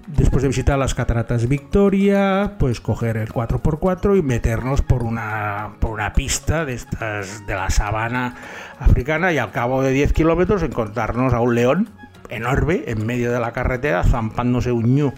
Después 0.07 0.43
de 0.43 0.49
visitar 0.49 0.79
las 0.79 0.95
cataratas 0.95 1.49
Victoria, 1.49 2.55
pues 2.59 2.81
coger 2.81 3.17
el 3.17 3.29
4x4 3.29 4.19
y 4.19 4.23
meternos 4.23 4.83
por 4.83 5.03
una, 5.03 5.75
por 5.79 5.91
una 5.91 6.13
pista 6.15 6.65
de 6.65 6.75
estas 6.75 7.47
de 7.47 7.55
la 7.55 7.71
sabana 7.71 8.35
africana 8.79 9.33
y 9.33 9.39
al 9.39 9.53
cabo 9.53 9.83
de 9.83 9.93
10 9.93 10.13
kilómetros 10.13 10.63
encontrarnos 10.63 11.33
a 11.33 11.41
un 11.41 11.55
león 11.55 11.89
enorme 12.29 12.85
en 12.87 13.07
medio 13.07 13.31
de 13.31 13.41
la 13.41 13.53
carretera, 13.53 14.03
zampándose 14.05 14.73
un 14.73 14.95
ñu 14.97 15.13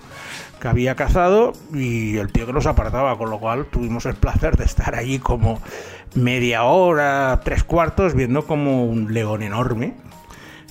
que 0.61 0.69
había 0.69 0.95
cazado 0.95 1.53
y 1.75 2.17
el 2.19 2.31
tío 2.31 2.47
que 2.47 2.53
nos 2.53 2.67
apartaba, 2.67 3.17
con 3.19 3.31
lo 3.31 3.39
cual 3.39 3.67
tuvimos 3.67 4.07
el 4.07 4.15
placer 4.15 4.57
de 4.57 4.65
estar 4.65 4.95
allí 4.95 5.19
como 5.19 5.61
media 6.15 6.65
hora, 6.65 7.41
tres 7.45 7.65
cuartos, 7.65 8.15
viendo 8.15 8.47
como 8.47 8.85
un 8.85 9.13
león 9.13 9.43
enorme 9.43 9.95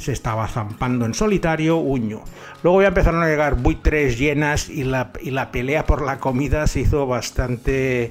se 0.01 0.11
estaba 0.11 0.47
zampando 0.47 1.05
en 1.05 1.13
solitario 1.13 1.77
uño. 1.77 2.21
Luego 2.63 2.81
ya 2.81 2.89
empezaron 2.89 3.21
a 3.21 3.27
llegar 3.27 3.55
buitres 3.55 4.17
llenas 4.17 4.69
y 4.69 4.83
la, 4.83 5.11
y 5.21 5.31
la 5.31 5.51
pelea 5.51 5.85
por 5.85 6.01
la 6.01 6.19
comida 6.19 6.65
se 6.67 6.81
hizo 6.81 7.05
bastante 7.05 8.09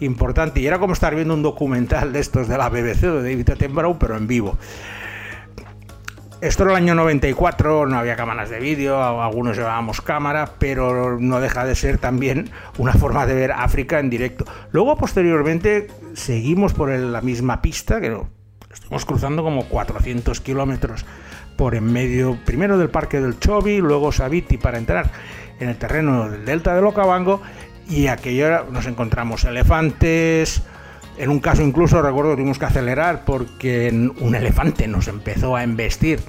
importante. 0.00 0.60
Y 0.60 0.66
era 0.66 0.78
como 0.78 0.94
estar 0.94 1.14
viendo 1.14 1.34
un 1.34 1.42
documental 1.42 2.12
de 2.12 2.20
estos 2.20 2.48
de 2.48 2.56
la 2.56 2.68
BBC 2.68 3.02
de 3.02 3.22
David 3.22 3.50
Attenborough, 3.50 3.98
pero 3.98 4.16
en 4.16 4.26
vivo. 4.26 4.58
Esto 6.42 6.64
era 6.64 6.72
el 6.72 6.76
año 6.76 6.94
94, 6.94 7.86
no 7.86 7.98
había 7.98 8.14
cámaras 8.14 8.50
de 8.50 8.60
vídeo, 8.60 9.02
algunos 9.02 9.56
llevábamos 9.56 10.02
cámara, 10.02 10.50
pero 10.58 11.18
no 11.18 11.40
deja 11.40 11.64
de 11.64 11.74
ser 11.74 11.96
también 11.96 12.50
una 12.76 12.92
forma 12.92 13.24
de 13.24 13.34
ver 13.34 13.52
África 13.52 14.00
en 14.00 14.10
directo. 14.10 14.44
Luego, 14.70 14.98
posteriormente, 14.98 15.88
seguimos 16.12 16.74
por 16.74 16.90
la 16.90 17.22
misma 17.22 17.62
pista, 17.62 18.02
que 18.02 18.20
estuvimos 18.70 19.06
cruzando 19.06 19.42
como 19.42 19.64
400 19.64 20.38
kilómetros 20.42 21.06
por 21.56 21.74
en 21.74 21.92
medio, 21.92 22.38
primero 22.44 22.78
del 22.78 22.90
Parque 22.90 23.20
del 23.20 23.38
Chobi, 23.38 23.78
luego 23.78 24.12
Sabiti 24.12 24.58
para 24.58 24.78
entrar 24.78 25.10
en 25.58 25.68
el 25.68 25.76
terreno 25.76 26.28
del 26.28 26.44
Delta 26.44 26.74
del 26.74 26.84
Okavango, 26.84 27.40
y 27.88 28.08
aquello 28.08 28.64
nos 28.70 28.86
encontramos 28.86 29.44
elefantes, 29.44 30.62
en 31.18 31.30
un 31.30 31.40
caso 31.40 31.62
incluso 31.62 32.02
recuerdo 32.02 32.30
que 32.30 32.36
tuvimos 32.36 32.58
que 32.58 32.66
acelerar 32.66 33.24
porque 33.24 34.10
un 34.20 34.34
elefante 34.34 34.86
nos 34.86 35.08
empezó 35.08 35.56
a 35.56 35.62
embestir 35.62 36.20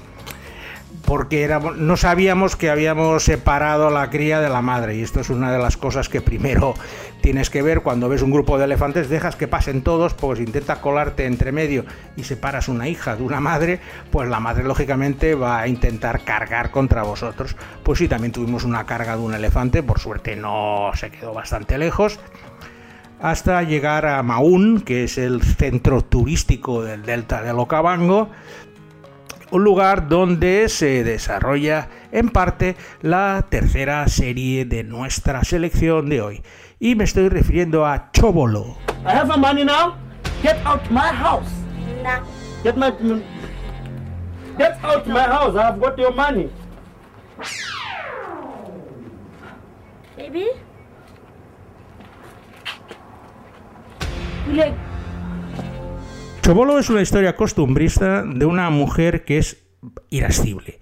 porque 1.08 1.48
no 1.78 1.96
sabíamos 1.96 2.54
que 2.54 2.68
habíamos 2.68 3.24
separado 3.24 3.88
la 3.88 4.10
cría 4.10 4.42
de 4.42 4.50
la 4.50 4.60
madre 4.60 4.96
y 4.96 5.00
esto 5.00 5.20
es 5.20 5.30
una 5.30 5.50
de 5.50 5.58
las 5.58 5.78
cosas 5.78 6.10
que 6.10 6.20
primero 6.20 6.74
tienes 7.22 7.48
que 7.48 7.62
ver 7.62 7.80
cuando 7.80 8.10
ves 8.10 8.20
un 8.20 8.30
grupo 8.30 8.58
de 8.58 8.66
elefantes, 8.66 9.08
dejas 9.08 9.34
que 9.34 9.48
pasen 9.48 9.80
todos, 9.80 10.12
pues 10.12 10.38
intenta 10.38 10.82
colarte 10.82 11.24
entre 11.24 11.50
medio 11.50 11.86
y 12.18 12.24
separas 12.24 12.68
una 12.68 12.88
hija 12.88 13.16
de 13.16 13.22
una 13.22 13.40
madre, 13.40 13.80
pues 14.10 14.28
la 14.28 14.38
madre 14.38 14.64
lógicamente 14.64 15.34
va 15.34 15.60
a 15.60 15.66
intentar 15.66 16.24
cargar 16.24 16.70
contra 16.70 17.04
vosotros. 17.04 17.56
Pues 17.84 18.00
sí, 18.00 18.06
también 18.06 18.32
tuvimos 18.32 18.64
una 18.64 18.84
carga 18.84 19.16
de 19.16 19.22
un 19.22 19.32
elefante, 19.32 19.82
por 19.82 20.00
suerte 20.00 20.36
no 20.36 20.90
se 20.94 21.10
quedó 21.10 21.32
bastante 21.32 21.78
lejos 21.78 22.20
hasta 23.20 23.62
llegar 23.62 24.06
a 24.06 24.22
Maún, 24.22 24.80
que 24.80 25.04
es 25.04 25.18
el 25.18 25.42
centro 25.42 26.02
turístico 26.02 26.82
del 26.82 27.02
delta 27.02 27.42
del 27.42 27.58
Okavango, 27.58 28.30
un 29.50 29.64
lugar 29.64 30.08
donde 30.08 30.68
se 30.68 31.04
desarrolla 31.04 31.88
en 32.12 32.30
parte 32.30 32.76
la 33.00 33.46
tercera 33.48 34.06
serie 34.08 34.64
de 34.64 34.84
nuestra 34.84 35.44
selección 35.44 36.08
de 36.08 36.20
hoy. 36.20 36.42
Y 36.78 36.94
me 36.94 37.04
estoy 37.04 37.28
refiriendo 37.28 37.86
a 37.86 38.10
Chobolo. 38.12 38.76
I 39.04 39.10
have 39.10 39.36
money 39.38 39.64
now. 39.64 39.96
Get 40.42 40.56
out 40.64 40.88
my 40.90 41.12
house. 41.12 41.48
Get 42.62 42.76
my 42.76 42.92
Get 44.58 44.76
out 44.82 45.06
my 45.06 45.22
house. 45.22 45.56
I 45.56 45.62
have 45.62 45.80
got 45.80 45.98
your 45.98 46.12
money. 46.12 46.50
Baby? 50.16 50.48
Chobolo 56.48 56.78
es 56.78 56.88
una 56.88 57.02
historia 57.02 57.36
costumbrista 57.36 58.22
de 58.22 58.46
una 58.46 58.70
mujer 58.70 59.26
que 59.26 59.36
es 59.36 59.58
irascible. 60.08 60.78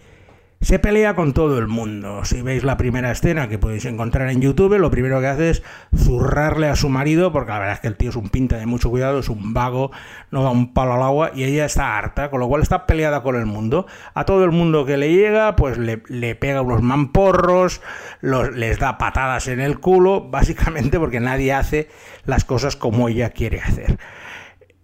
Se 0.60 0.78
pelea 0.78 1.16
con 1.16 1.32
todo 1.32 1.58
el 1.58 1.66
mundo. 1.66 2.24
Si 2.24 2.40
veis 2.40 2.62
la 2.62 2.76
primera 2.76 3.10
escena 3.10 3.48
que 3.48 3.58
podéis 3.58 3.84
encontrar 3.84 4.30
en 4.30 4.40
YouTube, 4.40 4.78
lo 4.78 4.92
primero 4.92 5.18
que 5.18 5.26
hace 5.26 5.50
es 5.50 5.64
zurrarle 5.92 6.68
a 6.68 6.76
su 6.76 6.88
marido, 6.88 7.32
porque 7.32 7.50
la 7.50 7.58
verdad 7.58 7.74
es 7.74 7.80
que 7.80 7.88
el 7.88 7.96
tío 7.96 8.10
es 8.10 8.14
un 8.16 8.28
pinta 8.28 8.58
de 8.58 8.66
mucho 8.66 8.90
cuidado, 8.90 9.18
es 9.18 9.28
un 9.28 9.54
vago, 9.54 9.90
no 10.30 10.44
da 10.44 10.50
un 10.50 10.72
palo 10.72 10.92
al 10.92 11.02
agua 11.02 11.32
y 11.34 11.42
ella 11.42 11.64
está 11.64 11.98
harta, 11.98 12.30
con 12.30 12.38
lo 12.38 12.46
cual 12.46 12.62
está 12.62 12.86
peleada 12.86 13.24
con 13.24 13.34
el 13.34 13.46
mundo. 13.46 13.88
A 14.14 14.24
todo 14.24 14.44
el 14.44 14.52
mundo 14.52 14.86
que 14.86 14.96
le 14.96 15.12
llega, 15.12 15.56
pues 15.56 15.78
le, 15.78 15.96
pega 16.36 16.60
unos 16.60 16.82
mamporros, 16.82 17.80
les 18.20 18.78
da 18.78 18.98
patadas 18.98 19.48
en 19.48 19.58
el 19.58 19.80
culo, 19.80 20.28
básicamente 20.30 21.00
porque 21.00 21.18
nadie 21.18 21.52
hace 21.52 21.88
las 22.24 22.44
cosas 22.44 22.76
como 22.76 23.08
ella 23.08 23.30
quiere 23.30 23.60
hacer 23.60 23.98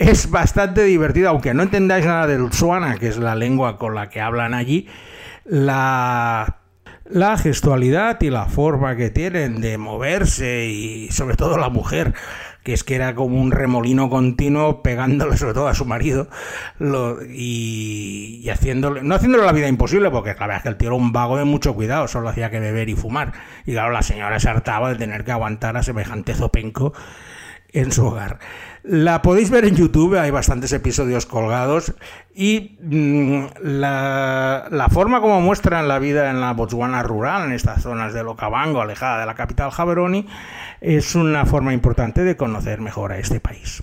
es 0.02 0.30
bastante 0.30 0.84
divertido, 0.84 1.30
aunque 1.30 1.54
no 1.54 1.62
entendáis 1.62 2.06
nada 2.06 2.26
del 2.26 2.52
Suana, 2.52 2.96
que 2.98 3.08
es 3.08 3.18
la 3.18 3.34
lengua 3.34 3.78
con 3.78 3.94
la 3.94 4.08
que 4.08 4.20
hablan 4.20 4.54
allí, 4.54 4.88
la, 5.44 6.58
la 7.04 7.38
gestualidad 7.38 8.20
y 8.20 8.30
la 8.30 8.46
forma 8.46 8.96
que 8.96 9.10
tienen 9.10 9.60
de 9.60 9.78
moverse 9.78 10.66
y 10.66 11.10
sobre 11.10 11.36
todo 11.36 11.58
la 11.58 11.68
mujer 11.68 12.14
que 12.62 12.72
es 12.72 12.84
que 12.84 12.94
era 12.94 13.14
como 13.14 13.40
un 13.40 13.50
remolino 13.50 14.08
continuo 14.08 14.82
pegándole 14.82 15.36
sobre 15.36 15.54
todo 15.54 15.68
a 15.68 15.74
su 15.74 15.84
marido 15.84 16.28
y, 17.28 18.48
haciéndole, 18.50 19.02
no 19.02 19.14
haciéndole 19.14 19.44
la 19.44 19.52
vida 19.52 19.68
imposible, 19.68 20.10
porque 20.10 20.34
la 20.34 20.46
verdad 20.46 20.56
es 20.58 20.62
que 20.62 20.68
el 20.68 20.76
tío 20.76 20.88
era 20.88 20.96
un 20.96 21.12
vago 21.12 21.36
de 21.36 21.44
mucho 21.44 21.74
cuidado, 21.74 22.06
solo 22.06 22.28
hacía 22.28 22.50
que 22.50 22.60
beber 22.60 22.88
y 22.88 22.94
fumar. 22.94 23.32
Y 23.66 23.72
claro, 23.72 23.90
la 23.90 24.02
señora 24.02 24.38
se 24.38 24.48
hartaba 24.48 24.90
de 24.90 24.96
tener 24.96 25.24
que 25.24 25.32
aguantar 25.32 25.76
a 25.76 25.82
semejante 25.82 26.34
zopenco 26.34 26.92
en 27.72 27.92
su 27.92 28.06
hogar. 28.06 28.38
La 28.82 29.22
podéis 29.22 29.50
ver 29.50 29.64
en 29.64 29.76
YouTube, 29.76 30.18
hay 30.18 30.32
bastantes 30.32 30.72
episodios 30.72 31.24
colgados 31.24 31.94
y 32.34 32.76
mm, 32.82 33.44
la, 33.62 34.88
forma 34.90 35.20
como 35.20 35.40
muestran 35.40 35.86
la 35.86 36.00
vida 36.00 36.30
en 36.30 36.40
la 36.40 36.52
Botswana 36.52 37.02
rural, 37.04 37.46
en 37.46 37.52
estas 37.52 37.82
zonas 37.82 38.12
de 38.12 38.24
Locabango, 38.24 38.80
alejada 38.80 39.20
de 39.20 39.26
la 39.26 39.34
capital 39.34 39.70
Jaberoni, 39.70 40.26
es 40.80 41.14
una 41.14 41.46
forma 41.46 41.72
importante 41.72 42.24
de 42.24 42.36
conocer 42.36 42.80
mejor 42.80 43.12
a 43.12 43.18
este 43.18 43.38
país. 43.38 43.82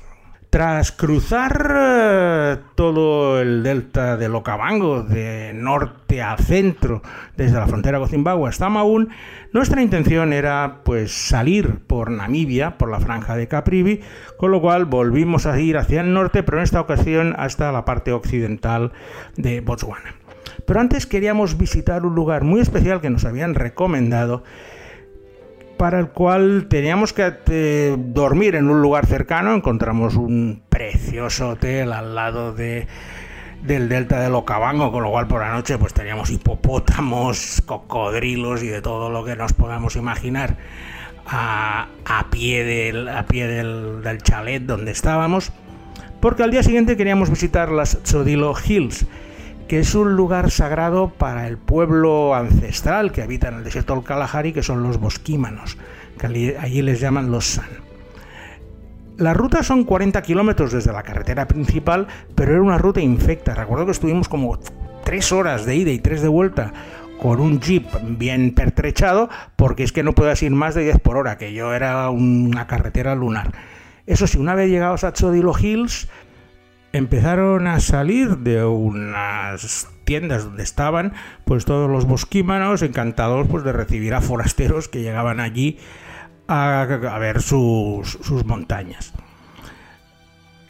Tras 0.50 0.92
cruzar 0.92 1.76
eh, 1.80 2.58
todo 2.74 3.40
el 3.40 3.62
delta 3.62 4.18
de 4.18 4.30
Locabango, 4.30 5.04
de 5.04 5.52
norte 5.54 6.24
a 6.24 6.36
centro, 6.38 7.04
desde 7.38 7.60
la 7.60 7.68
frontera 7.68 8.00
con 8.00 8.10
Zimbabue 8.10 8.50
hasta 8.50 8.68
Maún, 8.68 9.10
nuestra 9.54 9.84
intención 9.84 10.34
era 10.34 10.82
pues 10.84 11.12
salir 11.12 11.86
por 11.86 12.10
Namibia, 12.10 12.80
por 12.80 12.90
la 12.90 13.00
franja 13.00 13.36
de 13.36 13.48
Caprivi, 13.48 14.02
con 14.38 14.50
lo 14.50 14.60
cual 14.60 14.86
volvimos 14.86 15.46
a 15.46 15.60
ir 15.60 15.78
hacia 15.78 16.02
el 16.02 16.14
norte, 16.14 16.42
pero 16.42 16.58
en 16.58 16.64
esta 16.64 16.82
ocasión 16.82 17.36
hasta 17.38 17.72
la 17.72 17.86
parte 17.86 18.12
occidental 18.12 18.92
de 19.38 19.62
Botswana. 19.62 20.16
Pero 20.66 20.80
antes 20.80 21.06
queríamos 21.06 21.60
visitar 21.60 22.06
un 22.06 22.16
lugar 22.16 22.44
muy 22.44 22.60
especial 22.60 23.02
que 23.02 23.12
nos 23.12 23.24
habían 23.26 23.54
recomendado 23.54 24.44
para 25.80 25.98
el 25.98 26.10
cual 26.10 26.66
teníamos 26.70 27.14
que 27.14 27.34
eh, 27.48 27.96
dormir 27.98 28.56
en 28.56 28.70
un 28.70 28.82
lugar 28.82 29.06
cercano. 29.06 29.56
Encontramos 29.56 30.18
un 30.18 30.62
precioso 30.68 31.52
hotel 31.52 31.94
al 31.94 32.16
lado 32.16 32.54
de, 32.54 32.86
del 33.64 33.88
delta 33.88 34.20
de 34.20 34.30
Locabango, 34.30 34.92
con 34.92 35.04
lo 35.04 35.10
cual 35.12 35.28
por 35.28 35.40
la 35.40 35.54
noche 35.54 35.78
pues 35.78 35.94
teníamos 35.94 36.32
hipopótamos, 36.32 37.64
cocodrilos 37.66 38.62
y 38.62 38.68
de 38.68 38.82
todo 38.82 39.10
lo 39.10 39.24
que 39.24 39.38
nos 39.38 39.54
podamos 39.54 39.96
imaginar 39.96 40.58
a, 41.26 41.88
pie, 42.30 42.66
del, 42.66 43.08
a 43.08 43.26
pie 43.26 43.48
del, 43.48 44.02
del 44.04 44.22
chalet 44.22 44.62
donde 44.62 44.92
estábamos. 44.92 45.54
Porque 46.20 46.44
al 46.44 46.52
día 46.52 46.62
siguiente 46.62 46.98
queríamos 46.98 47.30
visitar 47.30 47.72
las 47.72 48.04
Chodilo 48.04 48.54
Hills 48.68 49.06
que 49.70 49.78
es 49.78 49.94
un 49.94 50.16
lugar 50.16 50.50
sagrado 50.50 51.10
para 51.10 51.48
el 51.48 51.60
pueblo 51.60 52.34
ancestral 52.34 53.12
que 53.12 53.22
habita 53.22 53.50
en 53.50 53.54
el 53.54 53.64
desierto 53.64 53.94
del 53.94 54.04
Kalahari, 54.04 54.52
que 54.52 54.64
son 54.64 54.82
los 54.82 55.00
bosquímanos, 55.00 55.78
que 56.18 56.58
allí 56.60 56.82
les 56.82 57.00
llaman 57.00 57.32
los 57.32 57.46
San. 57.46 57.70
La 59.18 59.36
ruta 59.36 59.62
son 59.62 59.84
40 59.84 60.24
kilómetros 60.24 60.72
desde 60.72 60.92
la 60.92 61.04
carretera 61.04 61.48
principal, 61.48 62.08
pero 62.34 62.54
era 62.54 62.64
una 62.64 62.80
ruta 62.80 63.00
infecta. 63.00 63.54
Recuerdo 63.54 63.86
que 63.86 63.92
estuvimos 63.92 64.28
como 64.28 64.58
tres 65.04 65.32
horas 65.32 65.68
de 65.68 65.76
ida 65.76 65.92
y 65.92 66.00
tres 66.00 66.24
de 66.24 66.30
vuelta 66.30 66.74
con 67.22 67.40
un 67.40 67.60
jeep 67.60 67.86
bien 68.18 68.56
pertrechado, 68.56 69.30
porque 69.56 69.84
es 69.84 69.92
que 69.92 70.02
no 70.02 70.14
puedes 70.14 70.42
ir 70.42 70.52
más 70.52 70.74
de 70.74 70.86
10 70.86 71.00
por 71.00 71.16
hora, 71.16 71.38
que 71.38 71.54
yo 71.54 71.76
era 71.76 72.10
una 72.10 72.66
carretera 72.66 73.14
lunar. 73.14 73.52
Eso 74.08 74.26
sí, 74.26 74.40
una 74.40 74.56
vez 74.56 74.68
llegados 74.72 75.04
a 75.04 75.14
Chodilo 75.14 75.54
Hills, 75.56 76.08
empezaron 76.94 77.68
a 77.68 77.80
salir 77.80 78.38
de 78.38 78.64
unas 78.66 79.88
tiendas 80.06 80.46
donde 80.46 80.64
estaban 80.64 81.14
pues 81.46 81.66
todos 81.66 81.90
los 81.90 82.06
bosquímanos 82.06 82.82
encantados 82.82 83.48
pues 83.48 83.64
de 83.64 83.74
recibir 83.74 84.14
a 84.14 84.22
forasteros 84.22 84.88
que 84.88 85.02
llegaban 85.02 85.40
allí 85.40 85.78
a, 86.48 86.86
ver 87.20 87.42
sus, 87.44 88.18
sus, 88.24 88.44
montañas. 88.44 89.14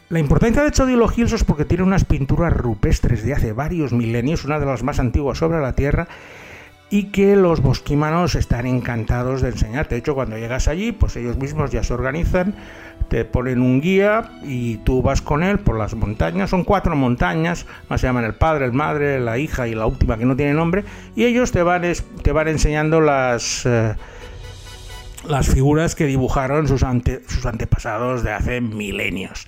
La 0.10 0.20
importancia 0.20 0.64
de 0.64 0.72
Chodilo 0.72 1.10
Hills 1.16 1.32
es 1.32 1.44
porque 1.46 1.64
tiene 1.64 1.84
unas 1.84 2.04
pinturas 2.04 2.52
rupestres 2.52 3.24
de 3.24 3.34
hace 3.34 3.54
varios 3.54 3.94
milenios, 3.94 4.44
una 4.44 4.60
de 4.60 4.66
las 4.66 4.84
más 4.84 5.00
antiguas 5.00 5.38
sobre 5.38 5.62
la 5.62 5.74
Tierra, 5.74 6.10
y 6.90 7.06
que 7.12 7.36
los 7.36 7.62
bosquímanos 7.62 8.36
están 8.36 8.66
encantados 8.66 9.42
de 9.42 9.50
enseñarte. 9.50 9.96
De 9.96 10.00
hecho, 10.00 10.16
cuando 10.16 10.38
llegas 10.38 10.68
allí, 10.68 10.92
pues 10.92 11.16
ellos 11.16 11.38
mismos 11.38 11.72
ya 11.72 11.84
se 11.84 11.94
organizan 11.94 12.56
te 13.10 13.26
ponen 13.26 13.62
un 13.62 13.82
guía 13.82 14.32
y 14.44 14.78
tú 14.78 15.02
vas 15.02 15.22
con 15.22 15.44
él 15.44 15.60
por 15.60 15.78
las 15.78 15.96
montañas. 15.96 16.50
Son 16.50 16.64
cuatro 16.64 16.96
montañas, 16.96 17.66
se 17.90 17.98
llaman 17.98 18.24
el 18.24 18.36
padre, 18.36 18.66
el 18.66 18.74
madre, 18.74 19.20
la 19.20 19.38
hija 19.38 19.68
y 19.68 19.76
la 19.76 19.86
última 19.86 20.18
que 20.18 20.26
no 20.26 20.36
tiene 20.36 20.54
nombre. 20.54 20.86
Y 21.16 21.26
ellos 21.26 21.52
te 21.52 21.64
van, 21.64 21.84
te 22.22 22.32
van 22.32 22.48
enseñando 22.48 23.02
las, 23.02 23.66
eh, 23.66 23.96
las 25.28 25.50
figuras 25.50 25.96
que 25.96 26.06
dibujaron 26.06 26.68
sus, 26.68 26.82
sus 27.28 27.46
antepasados 27.46 28.24
de 28.24 28.32
hace 28.32 28.62
milenios. 28.62 29.48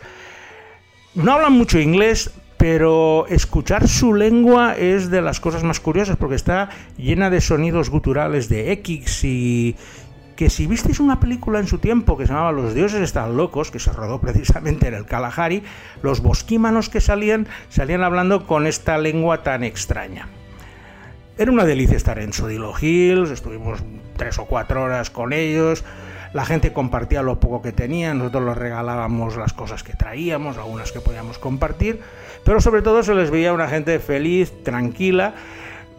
No 1.13 1.33
hablan 1.33 1.53
mucho 1.53 1.77
inglés, 1.77 2.31
pero 2.61 3.25
escuchar 3.27 3.87
su 3.87 4.13
lengua 4.13 4.75
es 4.77 5.09
de 5.09 5.23
las 5.23 5.39
cosas 5.39 5.63
más 5.63 5.79
curiosas 5.79 6.15
porque 6.15 6.35
está 6.35 6.69
llena 6.95 7.31
de 7.31 7.41
sonidos 7.41 7.89
guturales 7.89 8.49
de 8.49 8.71
X 8.73 9.23
y, 9.23 9.75
que 10.35 10.51
si 10.51 10.67
visteis 10.67 10.99
una 10.99 11.19
película 11.19 11.57
en 11.57 11.65
su 11.65 11.79
tiempo 11.79 12.19
que 12.19 12.27
se 12.27 12.33
llamaba 12.33 12.51
Los 12.51 12.75
dioses 12.75 13.01
están 13.01 13.35
locos, 13.35 13.71
que 13.71 13.79
se 13.79 13.91
rodó 13.91 14.21
precisamente 14.21 14.89
en 14.89 14.93
el 14.93 15.07
Kalahari, 15.07 15.63
los 16.03 16.21
bosquímanos 16.21 16.89
que 16.89 17.01
salían 17.01 17.47
salían 17.69 18.03
hablando 18.03 18.45
con 18.45 18.67
esta 18.67 18.99
lengua 18.99 19.41
tan 19.41 19.63
extraña. 19.63 20.27
Era 21.39 21.51
una 21.51 21.65
delicia 21.65 21.97
estar 21.97 22.19
en 22.19 22.31
Sodilo 22.31 22.75
Hills, 22.79 23.31
estuvimos 23.31 23.79
tres 24.17 24.37
o 24.37 24.45
cuatro 24.45 24.83
horas 24.83 25.09
con 25.09 25.33
ellos, 25.33 25.83
la 26.33 26.45
gente 26.45 26.73
compartía 26.73 27.21
lo 27.21 27.39
poco 27.39 27.61
que 27.61 27.71
tenía, 27.71 28.13
nosotros 28.13 28.45
les 28.45 28.57
regalábamos 28.57 29.35
las 29.37 29.53
cosas 29.53 29.83
que 29.83 29.93
traíamos, 29.93 30.57
algunas 30.57 30.91
que 30.91 30.99
podíamos 30.99 31.37
compartir, 31.37 31.99
pero 32.43 32.61
sobre 32.61 32.81
todo 32.81 33.03
se 33.03 33.13
les 33.13 33.29
veía 33.31 33.53
una 33.53 33.67
gente 33.67 33.99
feliz, 33.99 34.63
tranquila, 34.63 35.35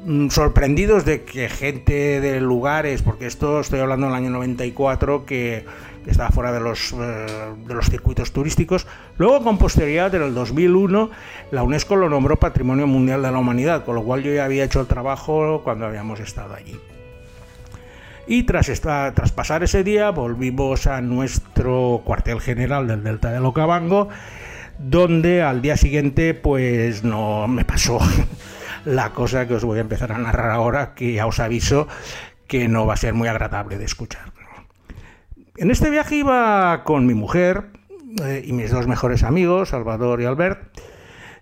Mm, 0.04 0.30
sorprendidos 0.30 1.04
de 1.04 1.22
que 1.22 1.48
gente 1.48 2.20
de 2.20 2.40
lugares, 2.40 3.02
porque 3.02 3.26
esto 3.26 3.60
estoy 3.60 3.78
hablando 3.78 4.06
del 4.06 4.16
año 4.16 4.30
94, 4.30 5.24
que, 5.24 5.64
estaba 6.06 6.30
fuera 6.30 6.50
de 6.50 6.58
los, 6.58 6.92
eh, 6.92 7.26
de 7.64 7.74
los 7.74 7.86
circuitos 7.88 8.32
turísticos. 8.32 8.88
Luego, 9.18 9.44
con 9.44 9.58
posterioridad, 9.58 10.12
en 10.16 10.22
el 10.22 10.34
2001, 10.34 11.10
la 11.52 11.62
UNESCO 11.62 11.94
lo 11.94 12.08
nombró 12.08 12.36
Patrimonio 12.40 12.88
Mundial 12.88 13.22
de 13.22 13.30
la 13.30 13.38
Humanidad, 13.38 13.84
con 13.84 13.94
lo 13.94 14.02
cual 14.02 14.24
yo 14.24 14.34
ya 14.34 14.44
había 14.44 14.64
hecho 14.64 14.80
el 14.80 14.88
trabajo 14.88 15.60
cuando 15.62 15.86
habíamos 15.86 16.18
estado 16.18 16.54
allí. 16.54 16.80
Y 18.26 18.44
tras, 18.44 18.80
pasar 19.34 19.62
ese 19.62 19.82
día, 19.82 20.10
volvimos 20.10 20.86
a 20.86 21.00
nuestro 21.00 22.02
cuartel 22.04 22.40
general 22.40 22.86
del 22.86 23.02
Delta 23.02 23.32
de 23.32 23.40
Locabango, 23.40 24.08
donde 24.78 25.42
al 25.42 25.60
día 25.60 25.76
siguiente, 25.76 26.32
pues 26.32 27.02
no 27.02 27.48
me 27.48 27.64
pasó 27.64 27.98
la 28.84 29.10
cosa 29.10 29.48
que 29.48 29.54
os 29.54 29.64
voy 29.64 29.78
a 29.78 29.82
empezar 29.82 30.12
a 30.12 30.18
narrar 30.18 30.50
ahora, 30.50 30.94
que 30.94 31.14
ya 31.14 31.26
os 31.26 31.40
aviso 31.40 31.88
que 32.46 32.68
no 32.68 32.86
va 32.86 32.94
a 32.94 32.98
ser 32.98 33.14
muy 33.14 33.28
agradable 33.28 33.78
de 33.78 33.84
escuchar. 33.84 34.32
En 35.56 35.70
este 35.70 35.90
viaje 35.90 36.16
iba 36.16 36.84
con 36.84 37.06
mi 37.06 37.14
mujer 37.14 37.64
eh, 38.24 38.42
y 38.44 38.52
mis 38.52 38.70
dos 38.70 38.86
mejores 38.86 39.24
amigos, 39.24 39.70
Salvador 39.70 40.20
y 40.20 40.26
Albert, 40.26 40.78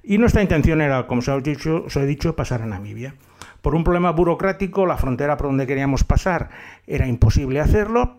y 0.02 0.18
nuestra 0.18 0.42
intención 0.42 0.80
era, 0.80 1.06
como 1.06 1.18
os 1.20 1.28
he 1.28 1.40
dicho, 1.42 1.84
os 1.86 1.96
he 1.96 2.06
dicho 2.06 2.34
pasar 2.34 2.62
a 2.62 2.66
Namibia. 2.66 3.14
Por 3.62 3.74
un 3.74 3.84
problema 3.84 4.10
burocrático, 4.10 4.86
la 4.86 4.96
frontera 4.96 5.36
por 5.36 5.48
donde 5.48 5.66
queríamos 5.66 6.04
pasar 6.04 6.50
era 6.86 7.06
imposible 7.06 7.60
hacerlo 7.60 8.18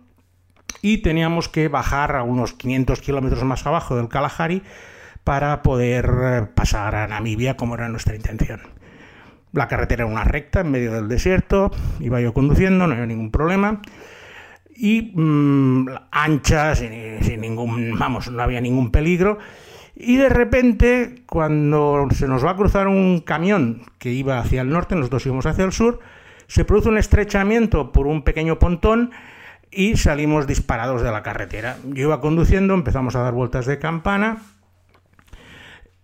y 0.81 0.99
teníamos 0.99 1.49
que 1.49 1.67
bajar 1.67 2.15
a 2.15 2.23
unos 2.23 2.53
500 2.53 3.01
kilómetros 3.01 3.43
más 3.43 3.65
abajo 3.65 3.95
del 3.95 4.07
Kalahari 4.07 4.63
para 5.23 5.61
poder 5.61 6.11
eh, 6.23 6.47
pasar 6.53 6.95
a 6.95 7.07
Namibia 7.07 7.55
como 7.55 7.75
era 7.75 7.89
nuestra 7.89 8.15
intención. 8.15 8.61
La 9.53 9.67
carretera 9.67 10.03
era 10.03 10.11
una 10.11 10.23
recta 10.23 10.61
en 10.61 10.71
medio 10.71 10.93
del 10.93 11.07
desierto, 11.07 11.71
iba 11.99 12.21
yo 12.21 12.33
conduciendo, 12.33 12.87
no 12.87 12.93
había 12.93 13.05
ningún 13.05 13.31
problema. 13.31 13.81
Y 14.73 15.11
mm, 15.13 15.89
ancha, 16.11 16.73
sin, 16.75 17.41
ningún, 17.41 17.99
vamos, 17.99 18.31
no 18.31 18.41
había 18.41 18.61
ningún 18.61 18.91
peligro. 18.91 19.37
Y 20.03 20.17
de 20.17 20.29
repente, 20.29 21.21
cuando 21.27 22.07
se 22.09 22.27
nos 22.27 22.43
va 22.43 22.51
a 22.51 22.55
cruzar 22.55 22.87
un 22.87 23.19
camión 23.19 23.83
que 23.99 24.09
iba 24.09 24.39
hacia 24.39 24.61
el 24.61 24.69
norte, 24.69 24.95
nosotros 24.95 25.23
íbamos 25.27 25.45
hacia 25.45 25.63
el 25.63 25.71
sur, 25.71 25.99
se 26.47 26.65
produce 26.65 26.89
un 26.89 26.97
estrechamiento 26.97 27.91
por 27.91 28.07
un 28.07 28.23
pequeño 28.23 28.57
pontón 28.57 29.11
y 29.69 29.97
salimos 29.97 30.47
disparados 30.47 31.03
de 31.03 31.11
la 31.11 31.21
carretera. 31.21 31.77
Yo 31.85 32.07
iba 32.07 32.19
conduciendo, 32.19 32.73
empezamos 32.73 33.15
a 33.15 33.21
dar 33.21 33.33
vueltas 33.33 33.67
de 33.67 33.77
campana 33.77 34.41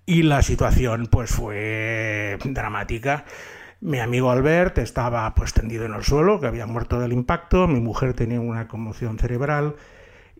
y 0.05 0.21
la 0.21 0.43
situación 0.43 1.07
pues 1.07 1.31
fue 1.31 2.37
dramática. 2.45 3.25
Mi 3.81 3.99
amigo 3.99 4.29
Albert 4.29 4.77
estaba 4.77 5.33
pues 5.33 5.53
tendido 5.53 5.85
en 5.85 5.95
el 5.95 6.03
suelo, 6.03 6.39
que 6.39 6.45
había 6.45 6.67
muerto 6.67 6.99
del 6.99 7.13
impacto, 7.13 7.67
mi 7.67 7.79
mujer 7.79 8.13
tenía 8.13 8.39
una 8.39 8.67
conmoción 8.67 9.17
cerebral 9.17 9.75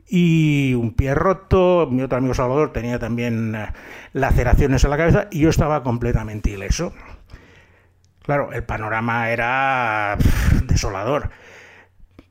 y 0.09 0.73
un 0.73 0.93
pie 0.93 1.13
roto, 1.13 1.87
mi 1.91 2.01
otro 2.01 2.17
amigo 2.17 2.33
Salvador 2.33 2.71
tenía 2.71 2.99
también 2.99 3.55
eh, 3.55 3.67
laceraciones 4.13 4.83
en 4.83 4.89
la 4.89 4.97
cabeza 4.97 5.27
y 5.31 5.39
yo 5.39 5.49
estaba 5.49 5.83
completamente 5.83 6.51
ileso. 6.51 6.93
Claro, 8.23 8.51
el 8.51 8.63
panorama 8.63 9.29
era 9.29 10.17
desolador. 10.65 11.29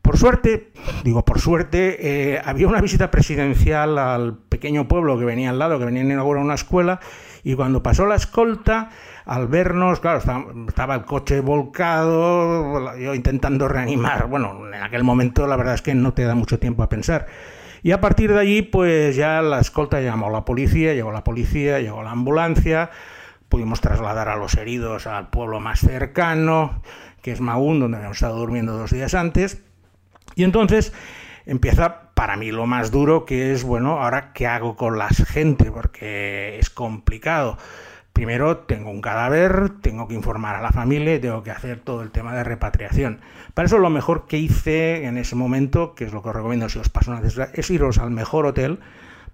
Por 0.02 0.18
suerte, 0.18 0.70
digo 1.02 1.24
por 1.24 1.40
suerte, 1.40 2.34
eh, 2.34 2.40
había 2.44 2.68
una 2.68 2.80
visita 2.80 3.10
presidencial 3.10 3.98
al 3.98 4.38
pequeño 4.38 4.86
pueblo 4.86 5.18
que 5.18 5.24
venía 5.24 5.50
al 5.50 5.58
lado, 5.58 5.78
que 5.80 5.84
venía 5.84 6.02
a 6.02 6.04
inaugurar 6.04 6.44
una 6.44 6.54
escuela, 6.54 7.00
y 7.42 7.54
cuando 7.54 7.82
pasó 7.82 8.06
la 8.06 8.14
escolta, 8.14 8.90
al 9.24 9.48
vernos, 9.48 9.98
claro, 9.98 10.18
estaba, 10.68 10.94
el 10.94 11.04
coche 11.04 11.40
volcado, 11.40 12.96
yo 12.96 13.14
intentando 13.14 13.66
reanimar. 13.66 14.28
Bueno, 14.28 14.68
en 14.72 14.80
aquel 14.80 15.02
momento 15.02 15.46
la 15.48 15.56
verdad 15.56 15.74
es 15.74 15.82
que 15.82 15.94
no 15.96 16.14
te 16.14 16.22
da 16.22 16.36
mucho 16.36 16.60
tiempo 16.60 16.84
a 16.84 16.88
pensar. 16.88 17.26
Y 17.82 17.92
a 17.92 18.00
partir 18.00 18.32
de 18.32 18.40
allí, 18.40 18.62
pues 18.62 19.16
ya 19.16 19.42
la 19.42 19.60
escolta 19.60 20.00
llamó 20.00 20.26
a 20.26 20.30
la 20.30 20.44
policía, 20.44 20.94
llegó 20.94 21.12
la 21.12 21.24
policía, 21.24 21.80
llegó 21.80 22.02
la 22.02 22.10
ambulancia, 22.10 22.90
pudimos 23.48 23.80
trasladar 23.80 24.28
a 24.28 24.36
los 24.36 24.54
heridos 24.54 25.06
al 25.06 25.28
pueblo 25.28 25.60
más 25.60 25.80
cercano, 25.80 26.82
que 27.22 27.32
es 27.32 27.40
Maún, 27.40 27.80
donde 27.80 27.96
habíamos 27.98 28.16
estado 28.16 28.38
durmiendo 28.38 28.76
dos 28.76 28.90
días 28.90 29.14
antes. 29.14 29.62
Y 30.34 30.44
entonces 30.44 30.92
empieza 31.44 32.12
para 32.14 32.36
mí 32.36 32.50
lo 32.50 32.66
más 32.66 32.90
duro, 32.90 33.24
que 33.24 33.52
es, 33.52 33.62
bueno, 33.62 34.02
ahora 34.02 34.32
qué 34.32 34.46
hago 34.46 34.76
con 34.76 34.98
la 34.98 35.08
gente, 35.08 35.70
porque 35.70 36.58
es 36.58 36.70
complicado. 36.70 37.58
Primero 38.16 38.57
tengo 38.57 38.90
un 38.90 39.02
cadáver, 39.02 39.68
tengo 39.83 40.09
que 40.09 40.14
informar 40.14 40.57
a 40.57 40.62
la 40.62 40.72
familia 40.72 41.14
y 41.14 41.18
tengo 41.18 41.42
que 41.42 41.50
hacer 41.50 41.81
todo 41.81 42.00
el 42.00 42.11
tema 42.11 42.35
de 42.35 42.44
repatriación. 42.44 43.20
Para 43.52 43.66
eso 43.66 43.76
lo 43.76 43.90
mejor 43.90 44.26
que 44.26 44.38
hice 44.38 45.05
en 45.05 45.18
ese 45.18 45.37
momento, 45.37 45.94
que 45.94 46.05
es 46.05 46.14
lo 46.14 46.22
que 46.22 46.31
os 46.31 46.35
recomiendo 46.35 46.70
si 46.70 46.79
os 46.79 46.88
pasa 46.88 47.11
una 47.11 47.20
desgracia, 47.20 47.61
es 47.61 47.68
iros 47.68 47.98
al 47.98 48.11
mejor 48.11 48.46
hotel, 48.46 48.79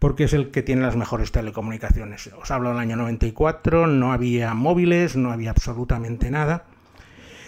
porque 0.01 0.25
es 0.25 0.33
el 0.33 0.51
que 0.51 0.62
tiene 0.62 0.83
las 0.83 0.97
mejores 0.97 1.31
telecomunicaciones. 1.31 2.29
Os 2.42 2.51
hablo 2.51 2.71
del 2.71 2.81
año 2.81 2.97
94, 2.97 3.87
no 3.87 4.12
había 4.12 4.53
móviles, 4.53 5.14
no 5.14 5.31
había 5.31 5.51
absolutamente 5.51 6.33
nada. 6.33 6.64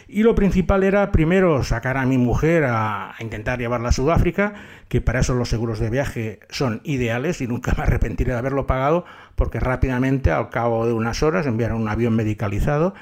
Y 0.06 0.22
lo 0.22 0.34
principal 0.34 0.82
era 0.82 1.10
primero 1.12 1.62
sacar 1.62 1.96
a 1.96 2.06
mi 2.06 2.18
mujer 2.18 2.64
a, 2.64 3.14
intentar 3.20 3.58
llevarla 3.58 3.88
a 3.88 3.92
Sudáfrica, 3.92 4.54
que 4.88 5.00
para 5.00 5.20
eso 5.20 5.34
los 5.34 5.48
seguros 5.48 5.78
de 5.78 5.90
viaje 5.90 6.40
son 6.50 6.80
ideales 6.84 7.40
y 7.40 7.46
nunca 7.46 7.74
me 7.76 7.84
arrepentiré 7.84 8.32
de 8.32 8.38
haberlo 8.38 8.66
pagado, 8.66 9.04
porque 9.34 9.60
rápidamente, 9.60 10.30
al 10.30 10.50
cabo 10.50 10.86
de 10.86 10.92
unas 10.92 11.22
horas, 11.22 11.46
enviaron 11.46 11.80
un 11.80 11.88
avión 11.88 12.14
medicalizado 12.14 12.94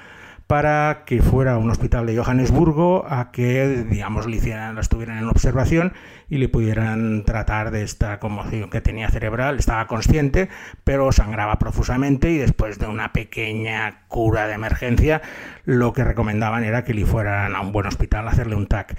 para 0.52 1.04
que 1.06 1.22
fuera 1.22 1.54
a 1.54 1.56
un 1.56 1.70
hospital 1.70 2.04
de 2.04 2.14
Johannesburgo 2.14 3.06
a 3.08 3.32
que, 3.32 3.86
digamos, 3.88 4.26
le 4.26 4.36
hicieran, 4.36 4.74
la 4.74 4.82
estuvieran 4.82 5.16
en 5.16 5.26
observación 5.26 5.94
y 6.28 6.36
le 6.36 6.50
pudieran 6.50 7.24
tratar 7.24 7.70
de 7.70 7.82
esta 7.82 8.20
conmoción 8.20 8.68
que 8.68 8.82
tenía 8.82 9.08
cerebral. 9.08 9.58
Estaba 9.58 9.86
consciente, 9.86 10.50
pero 10.84 11.10
sangraba 11.10 11.58
profusamente 11.58 12.30
y 12.30 12.36
después 12.36 12.78
de 12.78 12.86
una 12.86 13.14
pequeña 13.14 14.02
cura 14.08 14.46
de 14.46 14.52
emergencia, 14.52 15.22
lo 15.64 15.94
que 15.94 16.04
recomendaban 16.04 16.64
era 16.64 16.84
que 16.84 16.92
le 16.92 17.06
fueran 17.06 17.56
a 17.56 17.62
un 17.62 17.72
buen 17.72 17.86
hospital 17.86 18.28
a 18.28 18.32
hacerle 18.32 18.54
un 18.54 18.66
TAC. 18.66 18.94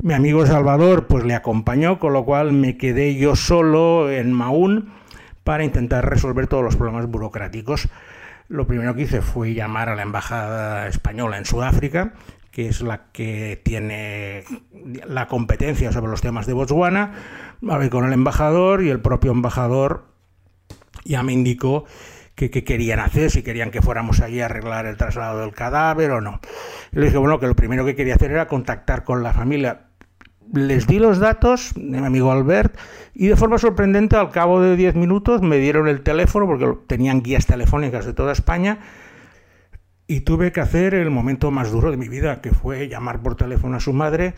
Mi 0.00 0.14
amigo 0.14 0.46
Salvador 0.46 1.08
pues 1.08 1.24
le 1.24 1.34
acompañó, 1.34 1.98
con 1.98 2.12
lo 2.12 2.24
cual 2.24 2.52
me 2.52 2.76
quedé 2.76 3.16
yo 3.16 3.34
solo 3.34 4.12
en 4.12 4.32
Maún 4.32 4.92
para 5.42 5.64
intentar 5.64 6.08
resolver 6.08 6.46
todos 6.46 6.62
los 6.62 6.76
problemas 6.76 7.08
burocráticos 7.08 7.88
lo 8.48 8.66
primero 8.66 8.94
que 8.94 9.02
hice 9.02 9.22
fue 9.22 9.54
llamar 9.54 9.88
a 9.88 9.94
la 9.94 10.02
embajada 10.02 10.88
española 10.88 11.38
en 11.38 11.44
Sudáfrica, 11.44 12.14
que 12.50 12.68
es 12.68 12.80
la 12.80 13.12
que 13.12 13.60
tiene 13.62 14.44
la 15.06 15.28
competencia 15.28 15.92
sobre 15.92 16.10
los 16.10 16.20
temas 16.20 16.46
de 16.46 16.54
Botswana, 16.54 17.12
hablé 17.68 17.90
con 17.90 18.06
el 18.06 18.12
embajador 18.12 18.82
y 18.82 18.90
el 18.90 19.00
propio 19.00 19.32
embajador 19.32 20.06
ya 21.04 21.22
me 21.22 21.32
indicó 21.32 21.84
qué 22.34 22.50
querían 22.50 23.00
hacer, 23.00 23.30
si 23.30 23.42
querían 23.42 23.70
que 23.70 23.82
fuéramos 23.82 24.20
allí 24.20 24.40
a 24.40 24.44
arreglar 24.46 24.86
el 24.86 24.96
traslado 24.96 25.40
del 25.40 25.52
cadáver 25.52 26.12
o 26.12 26.20
no. 26.20 26.40
le 26.92 27.06
dije, 27.06 27.18
bueno, 27.18 27.40
que 27.40 27.48
lo 27.48 27.56
primero 27.56 27.84
que 27.84 27.96
quería 27.96 28.14
hacer 28.14 28.30
era 28.30 28.46
contactar 28.46 29.02
con 29.02 29.22
la 29.22 29.32
familia 29.32 29.87
les 30.52 30.86
di 30.86 30.98
los 30.98 31.18
datos 31.18 31.76
mi 31.76 31.98
amigo 31.98 32.32
Albert 32.32 32.76
y 33.14 33.28
de 33.28 33.36
forma 33.36 33.58
sorprendente 33.58 34.16
al 34.16 34.30
cabo 34.30 34.60
de 34.60 34.76
10 34.76 34.94
minutos 34.94 35.42
me 35.42 35.58
dieron 35.58 35.88
el 35.88 36.02
teléfono 36.02 36.46
porque 36.46 36.72
tenían 36.86 37.22
guías 37.22 37.46
telefónicas 37.46 38.06
de 38.06 38.14
toda 38.14 38.32
España 38.32 38.78
y 40.10 40.22
tuve 40.22 40.52
que 40.52 40.60
hacer 40.60 40.94
el 40.94 41.10
momento 41.10 41.50
más 41.50 41.70
duro 41.70 41.90
de 41.90 41.98
mi 41.98 42.08
vida, 42.08 42.40
que 42.40 42.50
fue 42.50 42.88
llamar 42.88 43.20
por 43.20 43.36
teléfono 43.36 43.76
a 43.76 43.80
su 43.80 43.92
madre 43.92 44.34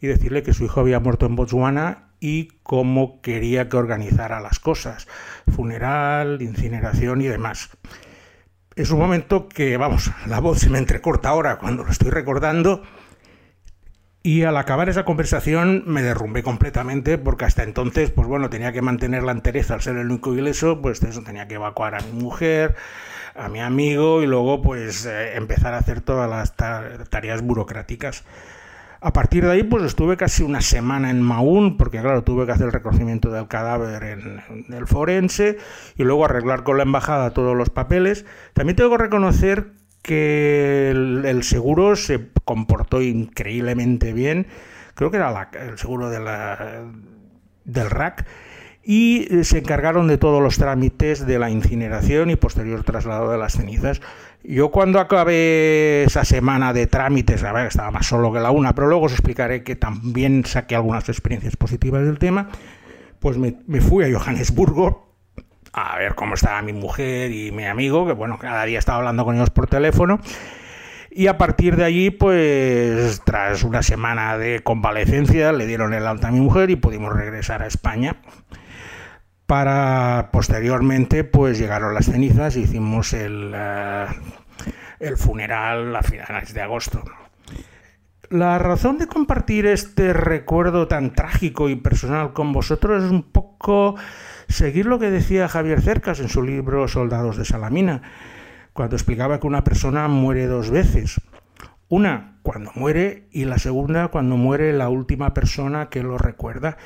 y 0.00 0.06
decirle 0.06 0.42
que 0.42 0.52
su 0.52 0.64
hijo 0.64 0.80
había 0.80 1.00
muerto 1.00 1.24
en 1.24 1.34
Botswana 1.34 2.10
y 2.20 2.48
cómo 2.62 3.22
quería 3.22 3.70
que 3.70 3.78
organizara 3.78 4.40
las 4.40 4.60
cosas, 4.60 5.08
funeral, 5.50 6.42
incineración 6.42 7.22
y 7.22 7.26
demás. 7.26 7.70
Es 8.76 8.90
un 8.90 8.98
momento 8.98 9.48
que, 9.48 9.78
vamos, 9.78 10.12
la 10.26 10.40
voz 10.40 10.58
se 10.58 10.68
me 10.68 10.78
entrecorta 10.78 11.30
ahora 11.30 11.56
cuando 11.56 11.84
lo 11.84 11.90
estoy 11.90 12.10
recordando 12.10 12.82
y 14.26 14.44
al 14.44 14.56
acabar 14.56 14.88
esa 14.88 15.04
conversación 15.04 15.84
me 15.86 16.00
derrumbé 16.02 16.42
completamente 16.42 17.18
porque 17.18 17.44
hasta 17.44 17.62
entonces, 17.62 18.10
pues 18.10 18.26
bueno, 18.26 18.48
tenía 18.48 18.72
que 18.72 18.80
mantener 18.80 19.22
la 19.22 19.32
entereza 19.32 19.74
al 19.74 19.82
ser 19.82 19.98
el 19.98 20.06
único 20.06 20.32
ileso, 20.34 20.80
pues 20.80 21.02
eso 21.02 21.22
tenía 21.22 21.46
que 21.46 21.56
evacuar 21.56 21.94
a 21.94 22.00
mi 22.00 22.22
mujer, 22.22 22.74
a 23.34 23.50
mi 23.50 23.60
amigo 23.60 24.22
y 24.22 24.26
luego 24.26 24.62
pues 24.62 25.04
eh, 25.04 25.36
empezar 25.36 25.74
a 25.74 25.76
hacer 25.76 26.00
todas 26.00 26.30
las 26.30 26.56
tareas 27.10 27.42
burocráticas. 27.42 28.24
A 29.02 29.12
partir 29.12 29.44
de 29.44 29.52
ahí 29.52 29.62
pues 29.62 29.84
estuve 29.84 30.16
casi 30.16 30.42
una 30.42 30.62
semana 30.62 31.10
en 31.10 31.20
Maún 31.20 31.76
porque 31.76 32.00
claro, 32.00 32.24
tuve 32.24 32.46
que 32.46 32.52
hacer 32.52 32.68
el 32.68 32.72
reconocimiento 32.72 33.30
del 33.30 33.46
cadáver 33.46 34.04
en, 34.04 34.40
en 34.48 34.72
el 34.72 34.86
forense 34.86 35.58
y 35.96 36.02
luego 36.02 36.24
arreglar 36.24 36.64
con 36.64 36.78
la 36.78 36.84
embajada 36.84 37.34
todos 37.34 37.54
los 37.54 37.68
papeles. 37.68 38.24
También 38.54 38.76
tengo 38.76 38.88
que 38.92 39.02
reconocer 39.02 39.83
que 40.04 40.90
el, 40.90 41.42
seguro 41.44 41.96
se 41.96 42.28
comportó 42.44 43.00
increíblemente 43.00 44.12
bien. 44.12 44.46
Creo 44.94 45.10
que 45.10 45.16
era 45.16 45.50
el 45.54 45.78
seguro 45.78 46.10
de 46.10 46.20
del 47.64 47.90
RAC. 47.90 48.26
Y 48.86 49.26
se 49.44 49.58
encargaron 49.58 50.06
de 50.08 50.18
todos 50.18 50.42
los 50.42 50.58
trámites 50.58 51.26
de 51.26 51.38
la 51.38 51.48
incineración 51.48 52.28
y 52.28 52.36
posterior 52.36 52.84
traslado 52.84 53.30
de 53.30 53.38
las 53.38 53.54
cenizas. 53.54 54.02
Yo 54.42 54.70
cuando 54.70 55.00
acabé 55.00 56.04
esa 56.04 56.26
semana 56.26 56.74
de 56.74 56.86
trámites, 56.86 57.42
a 57.42 57.52
ver, 57.52 57.68
estaba 57.68 57.90
más 57.90 58.06
solo 58.06 58.30
que 58.30 58.40
la 58.40 58.50
una, 58.50 58.74
pero 58.74 58.88
luego 58.88 59.06
os 59.06 59.12
explicaré 59.12 59.64
que 59.64 59.74
también 59.74 60.44
saqué 60.44 60.76
algunas 60.76 61.08
experiencias 61.08 61.56
positivas 61.56 62.04
del 62.04 62.18
tema, 62.18 62.50
pues 63.20 63.38
me 63.38 63.80
fui 63.80 64.04
a 64.04 64.18
Johannesburgo 64.18 65.13
a 65.74 65.98
ver 65.98 66.14
cómo 66.14 66.34
estaba 66.34 66.62
mi 66.62 66.72
mujer 66.72 67.32
y 67.32 67.50
mi 67.50 67.64
amigo, 67.64 68.06
que 68.06 68.12
bueno, 68.12 68.38
cada 68.38 68.64
día 68.64 68.78
estaba 68.78 68.98
hablando 68.98 69.24
con 69.24 69.34
ellos 69.34 69.50
por 69.50 69.66
teléfono. 69.66 70.20
Y 71.10 71.26
a 71.26 71.36
partir 71.36 71.76
de 71.76 71.84
allí, 71.84 72.10
pues 72.10 73.22
tras 73.24 73.62
una 73.64 73.82
semana 73.82 74.38
de 74.38 74.62
convalecencia, 74.62 75.52
le 75.52 75.66
dieron 75.66 75.92
el 75.92 76.06
alta 76.06 76.28
a 76.28 76.30
mi 76.32 76.40
mujer 76.40 76.70
y 76.70 76.76
pudimos 76.76 77.12
regresar 77.12 77.62
a 77.62 77.66
España. 77.66 78.16
Para 79.46 80.30
posteriormente, 80.32 81.24
pues 81.24 81.58
llegaron 81.58 81.92
las 81.92 82.06
cenizas 82.06 82.56
y 82.56 82.62
hicimos 82.62 83.12
el, 83.12 83.52
eh, 83.54 84.06
el 85.00 85.16
funeral 85.16 85.94
a 85.94 86.02
finales 86.02 86.54
de 86.54 86.62
agosto. 86.62 87.02
La 88.30 88.58
razón 88.58 88.98
de 88.98 89.06
compartir 89.06 89.66
este 89.66 90.12
recuerdo 90.12 90.88
tan 90.88 91.12
trágico 91.12 91.68
y 91.68 91.76
personal 91.76 92.32
con 92.32 92.52
vosotros 92.52 93.04
es 93.04 93.10
un 93.10 93.22
poco 93.22 93.96
seguir 94.48 94.86
lo 94.86 94.98
que 94.98 95.10
decía 95.10 95.48
Javier 95.48 95.80
Cercas 95.80 96.20
en 96.20 96.28
su 96.28 96.42
libro 96.42 96.88
Soldados 96.88 97.36
de 97.36 97.44
Salamina, 97.44 98.02
cuando 98.72 98.96
explicaba 98.96 99.40
que 99.40 99.46
una 99.46 99.64
persona 99.64 100.08
muere 100.08 100.46
dos 100.46 100.70
veces. 100.70 101.20
Una 101.88 102.38
cuando 102.42 102.72
muere 102.74 103.28
y 103.30 103.44
la 103.44 103.58
segunda 103.58 104.08
cuando 104.08 104.36
muere 104.36 104.72
la 104.72 104.88
última 104.88 105.32
persona 105.32 105.88
que 105.88 106.02
lo 106.02 106.18
recuerda. 106.18 106.76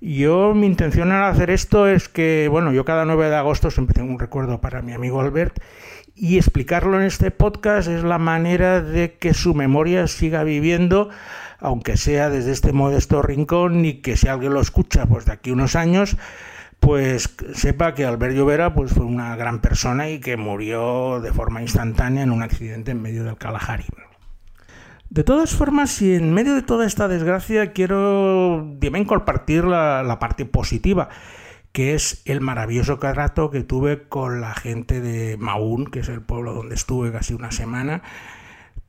Yo, 0.00 0.54
mi 0.54 0.66
intención 0.66 1.12
al 1.12 1.24
hacer 1.24 1.50
esto 1.50 1.86
es 1.86 2.08
que, 2.08 2.48
bueno, 2.50 2.72
yo 2.72 2.86
cada 2.86 3.04
9 3.04 3.28
de 3.28 3.36
agosto 3.36 3.70
siempre 3.70 3.92
tengo 3.92 4.10
un 4.10 4.18
recuerdo 4.18 4.60
para 4.60 4.80
mi 4.80 4.92
amigo 4.92 5.20
Albert 5.20 5.60
y 6.14 6.38
explicarlo 6.38 6.98
en 6.98 7.06
este 7.06 7.30
podcast 7.30 7.88
es 7.88 8.02
la 8.02 8.18
manera 8.18 8.80
de 8.80 9.18
que 9.18 9.34
su 9.34 9.54
memoria 9.54 10.06
siga 10.06 10.42
viviendo, 10.42 11.10
aunque 11.58 11.98
sea 11.98 12.30
desde 12.30 12.52
este 12.52 12.72
modesto 12.72 13.20
rincón 13.20 13.84
y 13.84 14.00
que 14.00 14.16
si 14.16 14.26
alguien 14.28 14.54
lo 14.54 14.60
escucha, 14.60 15.04
pues 15.04 15.26
de 15.26 15.32
aquí 15.32 15.50
unos 15.50 15.76
años, 15.76 16.16
pues 16.80 17.36
sepa 17.54 17.94
que 17.94 18.04
Albert 18.04 18.34
Llovera 18.34 18.74
pues, 18.74 18.92
fue 18.92 19.04
una 19.04 19.36
gran 19.36 19.60
persona 19.60 20.08
y 20.08 20.18
que 20.18 20.36
murió 20.36 21.20
de 21.20 21.32
forma 21.32 21.62
instantánea 21.62 22.22
en 22.22 22.32
un 22.32 22.42
accidente 22.42 22.90
en 22.90 23.02
medio 23.02 23.22
del 23.22 23.36
Kalahari. 23.36 23.84
De 25.10 25.24
todas 25.24 25.54
formas, 25.54 25.90
si 25.90 26.14
en 26.14 26.32
medio 26.32 26.54
de 26.54 26.62
toda 26.62 26.86
esta 26.86 27.08
desgracia 27.08 27.72
quiero 27.72 28.76
también 28.80 29.04
compartir 29.04 29.64
la, 29.64 30.02
la 30.02 30.18
parte 30.18 30.46
positiva, 30.46 31.08
que 31.72 31.94
es 31.94 32.22
el 32.24 32.40
maravilloso 32.40 32.98
trato 32.98 33.50
que 33.50 33.62
tuve 33.62 34.08
con 34.08 34.40
la 34.40 34.54
gente 34.54 35.00
de 35.00 35.36
Maún, 35.36 35.86
que 35.86 36.00
es 36.00 36.08
el 36.08 36.22
pueblo 36.22 36.54
donde 36.54 36.74
estuve 36.74 37.12
casi 37.12 37.34
una 37.34 37.52
semana, 37.52 38.02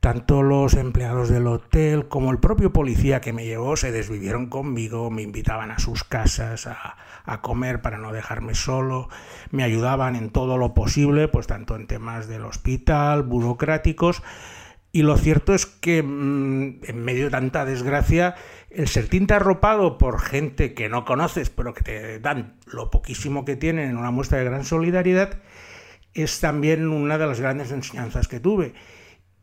tanto 0.02 0.42
los 0.42 0.74
empleados 0.74 1.30
del 1.30 1.46
hotel 1.46 2.08
como 2.08 2.32
el 2.32 2.40
propio 2.40 2.74
policía 2.74 3.22
que 3.22 3.34
me 3.34 3.46
llevó 3.46 3.78
se 3.78 3.92
desvivieron 3.92 4.48
conmigo, 4.48 5.12
me 5.12 5.22
invitaban 5.22 5.70
a 5.70 5.78
sus 5.78 6.04
casas 6.04 6.68
a, 6.68 6.98
comer 7.42 7.82
para 7.82 8.00
no 8.00 8.12
dejarme 8.12 8.56
solo, 8.56 9.10
me 9.52 9.64
ayudaban 9.64 10.16
en 10.16 10.32
todo 10.32 10.58
lo 10.58 10.74
posible, 10.74 11.28
pues 11.28 11.46
tanto 11.46 11.76
en 11.76 11.86
temas 11.86 12.28
del 12.28 12.46
hospital, 12.46 13.22
burocráticos, 13.22 14.24
y 14.92 15.04
lo 15.04 15.18
cierto 15.18 15.54
es 15.54 15.68
que 15.68 16.02
mm, 16.02 16.84
en 16.84 17.04
medio 17.06 17.26
de 17.26 17.32
tanta 17.32 17.64
desgracia, 17.64 18.36
el 18.72 18.88
sentirte 18.88 19.36
arropado 19.36 20.00
por 20.00 20.20
gente 20.20 20.74
que 20.74 20.90
no 20.90 21.06
conoces, 21.06 21.52
pero 21.52 21.76
que 21.76 21.84
te 21.84 22.20
dan 22.20 22.56
lo 22.66 22.90
poquísimo 22.90 23.46
que 23.46 23.56
tienen 23.56 23.92
en 23.92 23.98
una 23.98 24.10
muestra 24.10 24.40
de 24.40 24.46
gran 24.46 24.66
solidaridad, 24.66 25.38
es 26.16 26.40
también 26.40 26.88
una 26.88 27.20
de 27.20 27.28
las 27.28 27.40
grandes 27.40 27.72
enseñanzas 27.72 28.28
que 28.28 28.40
tuve. 28.40 28.74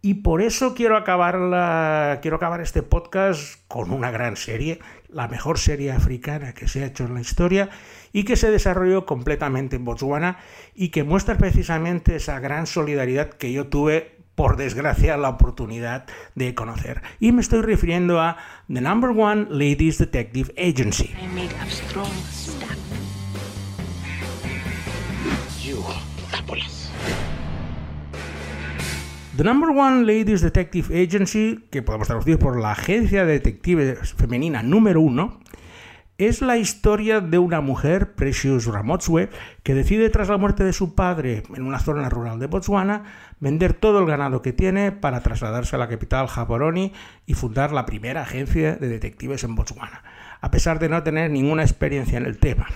Y 0.01 0.15
por 0.15 0.43
eso 0.43 0.75
quiero 0.75 0.97
acabar, 0.97 1.37
la, 1.37 2.21
quiero 2.23 2.37
acabar 2.37 2.61
este 2.61 2.83
podcast 2.83 3.61
con 3.67 3.91
una 3.91 4.13
gran 4.13 4.37
serie, 4.37 4.79
la 5.09 5.27
mejor 5.27 5.59
serie 5.59 5.91
africana 5.91 6.55
que 6.55 6.69
se 6.69 6.85
ha 6.85 6.87
hecho 6.87 7.05
en 7.05 7.15
la 7.15 7.21
historia 7.21 7.69
y 8.13 8.23
que 8.23 8.37
se 8.37 8.51
desarrolló 8.51 9.07
completamente 9.07 9.75
en 9.75 9.85
Botswana 9.85 10.39
y 10.73 10.91
que 10.91 11.03
muestra 11.03 11.37
precisamente 11.37 12.15
esa 12.15 12.39
gran 12.39 12.69
solidaridad 12.69 13.31
que 13.31 13.53
yo 13.53 13.67
tuve, 13.67 14.19
por 14.37 14.57
desgracia, 14.57 15.17
la 15.17 15.31
oportunidad 15.31 16.07
de 16.37 16.55
conocer. 16.55 17.03
Y 17.19 17.33
me 17.33 17.41
estoy 17.41 17.63
refiriendo 17.63 18.21
a 18.21 18.37
The 18.73 18.81
Number 18.81 19.11
One 19.11 19.49
Ladies 19.51 19.99
Detective 19.99 20.55
Agency. 20.57 21.13
The 29.39 29.45
Number 29.45 29.71
One 29.71 30.05
Ladies 30.05 30.41
Detective 30.41 31.01
Agency, 31.01 31.65
que 31.71 31.81
podemos 31.81 32.09
traducir 32.09 32.41
por 32.41 32.61
la 32.61 32.73
agencia 32.73 33.25
de 33.25 33.35
detectives 33.35 34.13
femenina 34.15 34.65
número 34.65 35.01
uno, 35.01 35.39
es 36.19 36.43
la 36.43 36.57
historia 36.57 37.21
de 37.21 37.39
una 37.39 37.61
mujer, 37.61 38.17
Precious 38.17 38.67
Ramotswe, 38.67 39.29
que 39.63 39.75
decide 39.75 40.11
tras 40.11 40.29
la 40.29 40.39
muerte 40.39 40.65
de 40.65 40.73
su 40.73 40.97
padre 40.97 41.45
en 41.55 41.63
una 41.63 41.79
zona 41.79 42.09
rural 42.09 42.41
de 42.41 42.49
Botswana 42.49 43.05
vender 43.39 43.75
todo 43.75 44.01
el 44.01 44.07
ganado 44.07 44.43
que 44.43 44.53
tiene 44.53 44.91
para 44.91 45.21
trasladarse 45.21 45.77
a 45.77 45.79
la 45.79 45.89
capital 45.89 46.27
Gaborone 46.35 46.93
y 47.25 47.35
fundar 47.35 47.71
la 47.71 47.87
primera 47.87 48.23
agencia 48.23 48.75
de 48.75 48.89
detectives 48.89 49.45
en 49.45 49.55
Botswana, 49.55 50.03
a 50.41 50.51
pesar 50.51 50.81
de 50.81 50.89
no 50.89 51.01
tener 51.05 51.31
ninguna 51.31 51.63
experiencia 51.63 52.19
en 52.19 52.27
el 52.27 52.39
tema. 52.39 52.67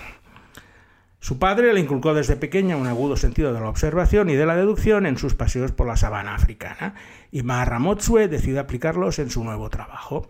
Su 1.23 1.39
padre 1.39 1.73
le 1.73 1.79
inculcó 1.79 2.13
desde 2.13 2.35
pequeña 2.35 2.75
un 2.75 2.85
agudo 2.85 3.15
sentido 3.15 3.53
de 3.53 3.61
la 3.61 3.69
observación 3.69 4.29
y 4.29 4.35
de 4.35 4.45
la 4.45 4.57
deducción 4.57 5.05
en 5.05 5.17
sus 5.17 5.35
paseos 5.35 5.71
por 5.71 5.87
la 5.87 5.95
sabana 5.95 6.35
africana, 6.35 6.95
y 7.31 7.43
Maharamotsu'e 7.43 8.27
decide 8.27 8.59
aplicarlos 8.59 9.19
en 9.19 9.29
su 9.29 9.41
nuevo 9.41 9.69
trabajo. 9.69 10.29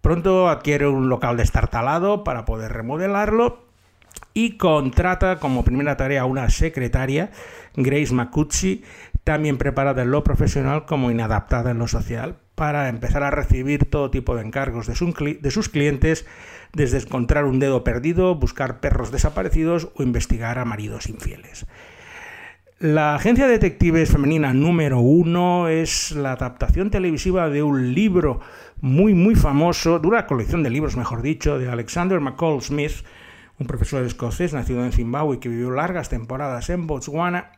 Pronto 0.00 0.48
adquiere 0.48 0.88
un 0.88 1.10
local 1.10 1.36
destartalado 1.36 2.24
para 2.24 2.46
poder 2.46 2.72
remodelarlo 2.72 3.66
y 4.32 4.56
contrata 4.56 5.38
como 5.38 5.64
primera 5.64 5.98
tarea 5.98 6.22
a 6.22 6.24
una 6.24 6.48
secretaria, 6.48 7.30
Grace 7.76 8.14
Makuchi, 8.14 8.82
también 9.24 9.58
preparada 9.58 10.00
en 10.00 10.12
lo 10.12 10.24
profesional 10.24 10.86
como 10.86 11.10
inadaptada 11.10 11.72
en 11.72 11.78
lo 11.78 11.88
social, 11.88 12.38
para 12.54 12.88
empezar 12.88 13.22
a 13.22 13.30
recibir 13.30 13.90
todo 13.90 14.10
tipo 14.10 14.34
de 14.34 14.42
encargos 14.42 14.86
de, 14.86 14.94
sus 14.94 15.68
clientes, 15.68 16.26
desde 16.72 16.98
encontrar 16.98 17.44
un 17.44 17.58
dedo 17.58 17.84
perdido, 17.84 18.34
buscar 18.34 18.80
perros 18.80 19.10
desaparecidos 19.10 19.88
o 19.96 20.02
investigar 20.02 20.58
a 20.58 20.64
maridos 20.64 21.08
infieles. 21.08 21.66
La 22.78 23.14
agencia 23.14 23.46
de 23.46 23.52
detectives 23.52 24.10
femenina 24.10 24.54
número 24.54 25.00
uno 25.00 25.68
es 25.68 26.12
la 26.12 26.32
adaptación 26.32 26.90
televisiva 26.90 27.50
de 27.50 27.62
un 27.62 27.92
libro 27.92 28.40
muy 28.80 29.12
muy 29.12 29.34
famoso, 29.34 29.98
de 29.98 30.08
una 30.08 30.26
colección 30.26 30.62
de 30.62 30.70
libros, 30.70 30.96
mejor 30.96 31.20
dicho, 31.20 31.58
de 31.58 31.68
Alexander 31.68 32.20
McCall 32.20 32.62
Smith, 32.62 33.04
un 33.58 33.66
profesor 33.66 34.02
escocés 34.06 34.54
nacido 34.54 34.82
en 34.82 34.92
Zimbabue 34.92 35.38
que 35.38 35.50
vivió 35.50 35.70
largas 35.70 36.08
temporadas 36.08 36.70
en 36.70 36.86
Botswana, 36.86 37.52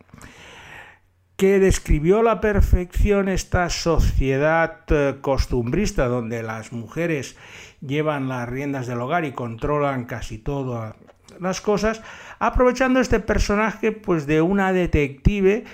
que 1.42 1.58
describió 1.58 2.20
a 2.20 2.22
la 2.22 2.40
perfección 2.40 3.28
esta 3.28 3.68
sociedad 3.68 4.82
eh, 4.90 5.16
costumbrista 5.20 6.06
donde 6.06 6.40
las 6.40 6.70
mujeres 6.70 7.36
llevan 7.80 8.28
las 8.28 8.48
riendas 8.48 8.86
del 8.86 9.00
hogar 9.00 9.24
y 9.24 9.32
controlan 9.32 10.04
casi 10.04 10.38
todas 10.38 10.94
las 11.40 11.60
cosas, 11.60 12.00
aprovechando 12.38 13.00
este 13.00 13.18
personaje 13.18 13.90
pues 13.90 14.28
de 14.28 14.40
una 14.40 14.72
detective 14.72 15.64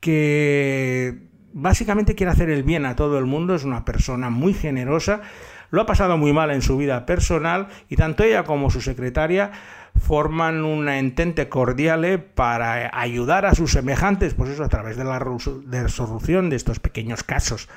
que 0.00 1.18
básicamente 1.52 2.14
quiere 2.14 2.32
hacer 2.32 2.48
el 2.48 2.62
bien 2.62 2.86
a 2.86 2.96
todo 2.96 3.18
el 3.18 3.26
mundo, 3.26 3.54
es 3.54 3.64
una 3.64 3.84
persona 3.84 4.30
muy 4.30 4.54
generosa, 4.54 5.20
lo 5.68 5.82
ha 5.82 5.86
pasado 5.86 6.16
muy 6.16 6.32
mal 6.32 6.50
en 6.50 6.62
su 6.62 6.78
vida 6.78 7.04
personal 7.04 7.68
y 7.90 7.96
tanto 7.96 8.24
ella 8.24 8.44
como 8.44 8.70
su 8.70 8.80
secretaria 8.80 9.50
forman 9.98 10.64
una 10.64 10.98
entente 10.98 11.48
cordial 11.48 12.24
para 12.34 12.90
ayudar 12.98 13.46
a 13.46 13.54
sus 13.54 13.72
semejantes, 13.72 14.34
pues 14.34 14.50
eso 14.50 14.64
a 14.64 14.68
través 14.68 14.96
de 14.96 15.04
la 15.04 15.18
resolución 15.18 16.50
de 16.50 16.56
estos 16.56 16.80
pequeños 16.80 17.22
casos 17.22 17.68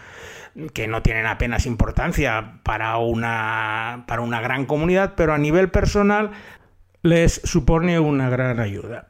que 0.73 0.87
no 0.87 1.01
tienen 1.01 1.25
apenas 1.25 1.65
importancia 1.65 2.59
para 2.63 2.97
una, 2.97 4.05
para 4.07 4.21
una 4.21 4.41
gran 4.41 4.65
comunidad, 4.65 5.13
pero 5.15 5.33
a 5.33 5.37
nivel 5.37 5.71
personal 5.71 6.31
les 7.01 7.41
supone 7.43 7.99
una 7.99 8.29
gran 8.29 8.59
ayuda. 8.59 9.09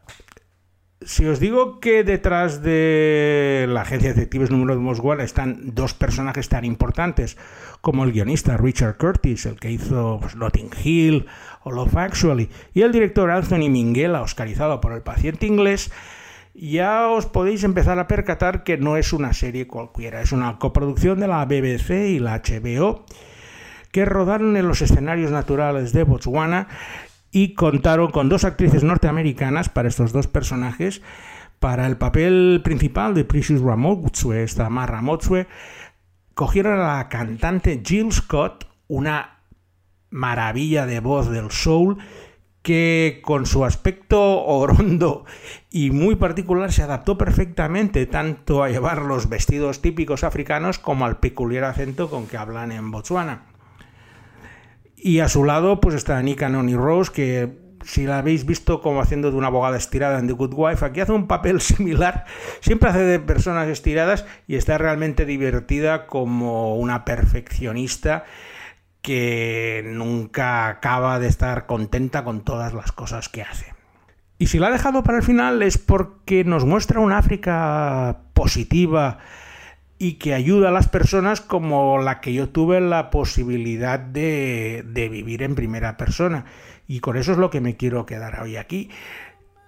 Si 1.05 1.25
os 1.25 1.41
digo 1.41 1.81
que 1.81 2.05
detrás 2.05 2.63
de 2.63 3.65
la 3.67 3.81
agencia 3.81 4.09
de 4.09 4.15
detectives 4.15 4.51
número 4.51 4.73
de 4.73 4.79
Moswell 4.79 5.19
están 5.19 5.75
dos 5.75 5.93
personajes 5.93 6.47
tan 6.47 6.63
importantes 6.63 7.37
como 7.81 8.05
el 8.05 8.13
guionista 8.13 8.55
Richard 8.55 8.97
Curtis, 8.97 9.45
el 9.45 9.59
que 9.59 9.69
hizo 9.69 10.19
pues, 10.21 10.37
Notting 10.37 10.69
Hill 10.81 11.25
o 11.63 11.71
Love 11.71 11.95
Actually, 11.97 12.49
y 12.73 12.81
el 12.81 12.91
director 12.91 13.29
Anthony 13.31 13.69
Minghella, 13.69 14.21
oscarizado 14.21 14.81
por 14.81 14.93
El 14.93 15.01
paciente 15.01 15.45
inglés, 15.45 15.91
ya 16.53 17.07
os 17.07 17.25
podéis 17.25 17.63
empezar 17.63 17.97
a 17.99 18.07
percatar 18.07 18.63
que 18.63 18.77
no 18.77 18.97
es 18.97 19.13
una 19.13 19.33
serie 19.33 19.67
cualquiera, 19.67 20.21
es 20.21 20.31
una 20.31 20.59
coproducción 20.59 21.19
de 21.19 21.27
la 21.27 21.45
BBC 21.45 22.09
y 22.09 22.19
la 22.19 22.41
HBO 22.41 23.05
que 23.91 24.05
rodaron 24.05 24.57
en 24.57 24.67
los 24.67 24.81
escenarios 24.81 25.31
naturales 25.31 25.93
de 25.93 26.03
Botswana 26.03 26.67
y 27.31 27.53
contaron 27.53 28.11
con 28.11 28.27
dos 28.27 28.43
actrices 28.43 28.83
norteamericanas 28.83 29.69
para 29.69 29.87
estos 29.87 30.11
dos 30.11 30.27
personajes. 30.27 31.01
Para 31.59 31.87
el 31.87 31.97
papel 31.97 32.61
principal 32.63 33.13
de 33.13 33.23
Precious 33.23 33.61
Ramotswe, 33.61 34.43
esta 34.43 34.69
más 34.69 34.89
Ramotswe, 34.89 35.47
cogieron 36.33 36.79
a 36.79 36.97
la 36.97 37.09
cantante 37.09 37.81
Jill 37.85 38.11
Scott, 38.11 38.67
una 38.87 39.32
maravilla 40.13 40.85
de 40.85 40.99
voz 40.99 41.29
del 41.29 41.51
soul, 41.51 41.97
que 42.61 43.19
con 43.23 43.45
su 43.45 43.65
aspecto 43.65 44.45
orondo 44.45 45.25
y 45.69 45.91
muy 45.91 46.15
particular 46.15 46.71
se 46.71 46.83
adaptó 46.83 47.17
perfectamente 47.17 48.05
tanto 48.05 48.63
a 48.63 48.69
llevar 48.69 49.01
los 49.01 49.27
vestidos 49.27 49.81
típicos 49.81 50.23
africanos 50.23 50.79
como 50.79 51.05
al 51.05 51.19
peculiar 51.19 51.65
acento 51.65 52.09
con 52.09 52.27
que 52.27 52.37
hablan 52.37 52.71
en 52.71 52.89
Botswana. 52.89 53.43
Y 54.95 55.19
a 55.19 55.27
su 55.27 55.43
lado 55.43 55.81
pues 55.81 55.95
está 55.95 56.21
Nika 56.21 56.47
Noni 56.47 56.75
Rose, 56.75 57.11
que 57.11 57.57
si 57.83 58.05
la 58.05 58.19
habéis 58.19 58.45
visto 58.45 58.81
como 58.81 59.01
haciendo 59.01 59.29
de 59.31 59.35
una 59.35 59.47
abogada 59.47 59.75
estirada 59.75 60.19
en 60.19 60.27
The 60.27 60.33
Good 60.33 60.53
Wife, 60.55 60.85
aquí 60.85 61.01
hace 61.01 61.11
un 61.11 61.27
papel 61.27 61.59
similar, 61.61 62.23
siempre 62.61 62.89
hace 62.89 62.99
de 62.99 63.19
personas 63.19 63.67
estiradas 63.67 64.25
y 64.47 64.55
está 64.55 64.77
realmente 64.77 65.25
divertida 65.25 66.05
como 66.07 66.77
una 66.77 67.03
perfeccionista 67.03 68.23
que 69.03 69.83
nunca 69.85 70.69
acaba 70.69 71.19
de 71.19 71.27
estar 71.27 71.65
contenta 71.65 72.23
con 72.23 72.41
todas 72.41 72.73
las 72.73 72.93
cosas 72.93 73.27
que 73.27 73.43
hace. 73.43 73.73
Y 74.39 74.47
si 74.47 74.59
la 74.59 74.67
ha 74.67 74.71
dejado 74.71 75.03
para 75.03 75.17
el 75.17 75.23
final 75.23 75.61
es 75.61 75.77
porque 75.77 76.43
nos 76.45 76.65
muestra 76.65 77.01
una 77.01 77.17
África 77.17 78.21
positiva 78.33 79.19
y 79.99 80.13
que 80.13 80.33
ayuda 80.33 80.69
a 80.69 80.71
las 80.71 80.87
personas 80.87 81.41
como 81.41 81.99
la 81.99 82.21
que 82.21 82.33
yo 82.33 82.49
tuve 82.49 82.79
la 82.79 83.09
posibilidad 83.09 83.99
de, 83.99 84.83
de 84.87 85.09
vivir 85.09 85.43
en 85.43 85.55
primera 85.55 85.97
persona. 85.97 86.45
Y 86.87 87.01
con 87.01 87.17
eso 87.17 87.33
es 87.33 87.37
lo 87.37 87.49
que 87.49 87.61
me 87.61 87.75
quiero 87.75 88.05
quedar 88.05 88.41
hoy 88.41 88.55
aquí 88.55 88.89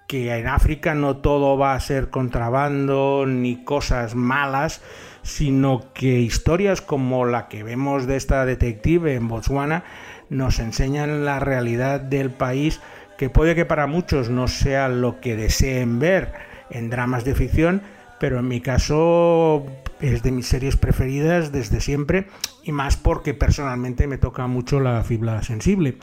que 0.08 0.36
en 0.36 0.48
África 0.48 0.94
no 0.94 1.18
todo 1.18 1.58
va 1.58 1.74
a 1.74 1.80
ser 1.80 2.10
contrabando 2.10 3.26
ni 3.28 3.64
cosas 3.64 4.16
malas, 4.16 4.82
sino 5.24 5.92
que 5.94 6.20
historias 6.20 6.82
como 6.82 7.26
la 7.26 7.48
que 7.48 7.64
vemos 7.64 8.06
de 8.06 8.16
esta 8.16 8.46
detective 8.46 9.16
en 9.16 9.28
Botswana 9.28 9.84
nos 10.30 10.60
enseñan 10.60 11.26
la 11.26 11.40
realidad 11.40 12.00
del 12.00 12.30
país 12.30 12.80
que 13.18 13.30
puede 13.30 13.56
que 13.56 13.66
para 13.66 13.88
muchos 13.88 14.30
no 14.30 14.48
sea 14.48 14.90
lo 14.90 15.20
que 15.22 15.36
deseen 15.36 16.00
ver 16.00 16.34
en 16.70 16.90
dramas 16.90 17.24
de 17.24 17.36
ficción, 17.36 17.82
pero 18.20 18.40
en 18.40 18.48
mi 18.48 18.62
caso 18.62 19.66
es 20.02 20.24
de 20.24 20.32
mis 20.32 20.48
series 20.48 20.76
preferidas 20.76 21.52
desde 21.52 21.80
siempre 21.80 22.28
y 22.64 22.72
más 22.72 22.98
porque 22.98 23.34
personalmente 23.34 24.08
me 24.08 24.18
toca 24.18 24.48
mucho 24.48 24.80
la 24.80 25.04
fibra 25.04 25.42
sensible. 25.44 25.98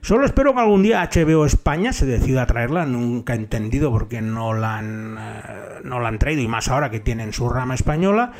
Solo 0.00 0.24
espero 0.24 0.54
que 0.54 0.60
algún 0.60 0.82
día 0.82 1.08
HBO 1.12 1.44
España 1.44 1.92
se 1.92 2.06
decida 2.06 2.42
a 2.42 2.46
traerla, 2.46 2.86
nunca 2.86 3.34
he 3.34 3.36
entendido 3.36 3.90
por 3.90 4.08
qué 4.08 4.22
no 4.22 4.54
la 4.54 4.78
han, 4.78 5.16
eh, 5.18 5.80
no 5.84 6.00
la 6.00 6.08
han 6.08 6.18
traído 6.18 6.42
y 6.42 6.48
más 6.48 6.68
ahora 6.68 6.90
que 6.90 7.00
tienen 7.00 7.32
su 7.32 7.48
rama 7.48 7.74
española. 7.74 8.32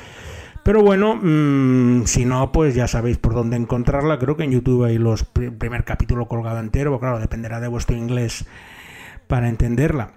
Pero 0.62 0.82
bueno, 0.82 1.18
mmm, 1.20 2.04
si 2.04 2.24
no, 2.24 2.52
pues 2.52 2.74
ya 2.74 2.86
sabéis 2.86 3.16
por 3.16 3.34
dónde 3.34 3.56
encontrarla. 3.56 4.18
Creo 4.18 4.36
que 4.36 4.44
en 4.44 4.52
YouTube 4.52 4.84
hay 4.84 4.98
los 4.98 5.24
pr 5.24 5.56
primer 5.56 5.84
capítulo 5.84 6.28
colgado 6.28 6.60
entero, 6.60 6.98
claro, 7.00 7.18
dependerá 7.18 7.60
de 7.60 7.68
vuestro 7.68 7.96
inglés 7.96 8.44
para 9.26 9.48
entenderla. 9.48 10.10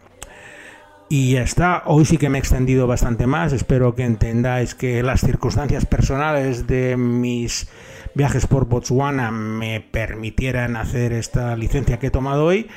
Y 1.14 1.32
ya 1.34 1.42
está, 1.42 1.84
hoy 1.88 2.06
sí 2.06 2.16
que 2.16 2.30
me 2.30 2.38
he 2.38 2.40
extendido 2.40 2.88
bastante 2.88 3.28
más, 3.28 3.52
espero 3.52 3.96
que 3.96 4.06
entendáis 4.06 4.76
que 4.76 5.04
las 5.04 5.20
circunstancias 5.20 5.86
personales 5.86 6.68
de 6.68 6.96
mis 6.96 7.68
viajes 8.16 8.48
por 8.48 8.66
Botswana 8.66 9.30
me 9.30 9.82
permitieran 9.82 10.78
hacer 10.78 11.12
esta 11.12 11.54
licencia 11.58 12.00
que 12.00 12.08
he 12.08 12.12
tomado 12.12 12.46
hoy. 12.46 12.70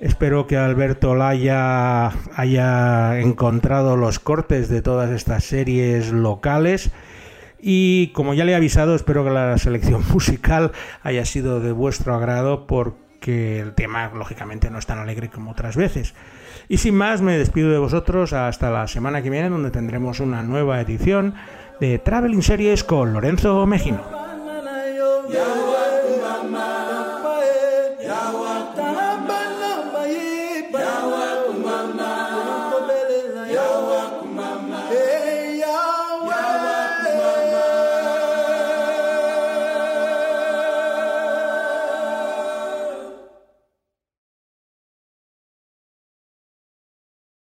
Espero 0.00 0.46
que 0.46 0.56
Alberto 0.56 1.16
Laya 1.16 2.12
haya 2.36 3.18
encontrado 3.18 3.96
los 3.96 4.20
cortes 4.20 4.68
de 4.68 4.80
todas 4.80 5.10
estas 5.10 5.42
series 5.42 6.12
locales. 6.12 6.92
Y 7.60 8.12
como 8.12 8.34
ya 8.34 8.44
le 8.44 8.52
he 8.52 8.54
avisado, 8.54 8.94
espero 8.94 9.24
que 9.24 9.30
la 9.30 9.58
selección 9.58 10.04
musical 10.12 10.70
haya 11.02 11.24
sido 11.24 11.58
de 11.58 11.72
vuestro 11.72 12.14
agrado 12.14 12.68
porque 12.68 13.58
el 13.58 13.74
tema 13.74 14.12
lógicamente 14.14 14.70
no 14.70 14.78
es 14.78 14.86
tan 14.86 15.00
alegre 15.00 15.28
como 15.28 15.50
otras 15.50 15.74
veces. 15.74 16.14
Y 16.68 16.78
sin 16.78 16.94
más, 16.94 17.20
me 17.22 17.38
despido 17.38 17.70
de 17.70 17.78
vosotros 17.78 18.32
hasta 18.32 18.70
la 18.70 18.86
semana 18.88 19.22
que 19.22 19.30
viene, 19.30 19.50
donde 19.50 19.70
tendremos 19.70 20.20
una 20.20 20.42
nueva 20.42 20.80
edición 20.80 21.34
de 21.80 21.98
Traveling 21.98 22.42
Series 22.42 22.84
con 22.84 23.12
Lorenzo 23.12 23.66
Mejino. 23.66 24.02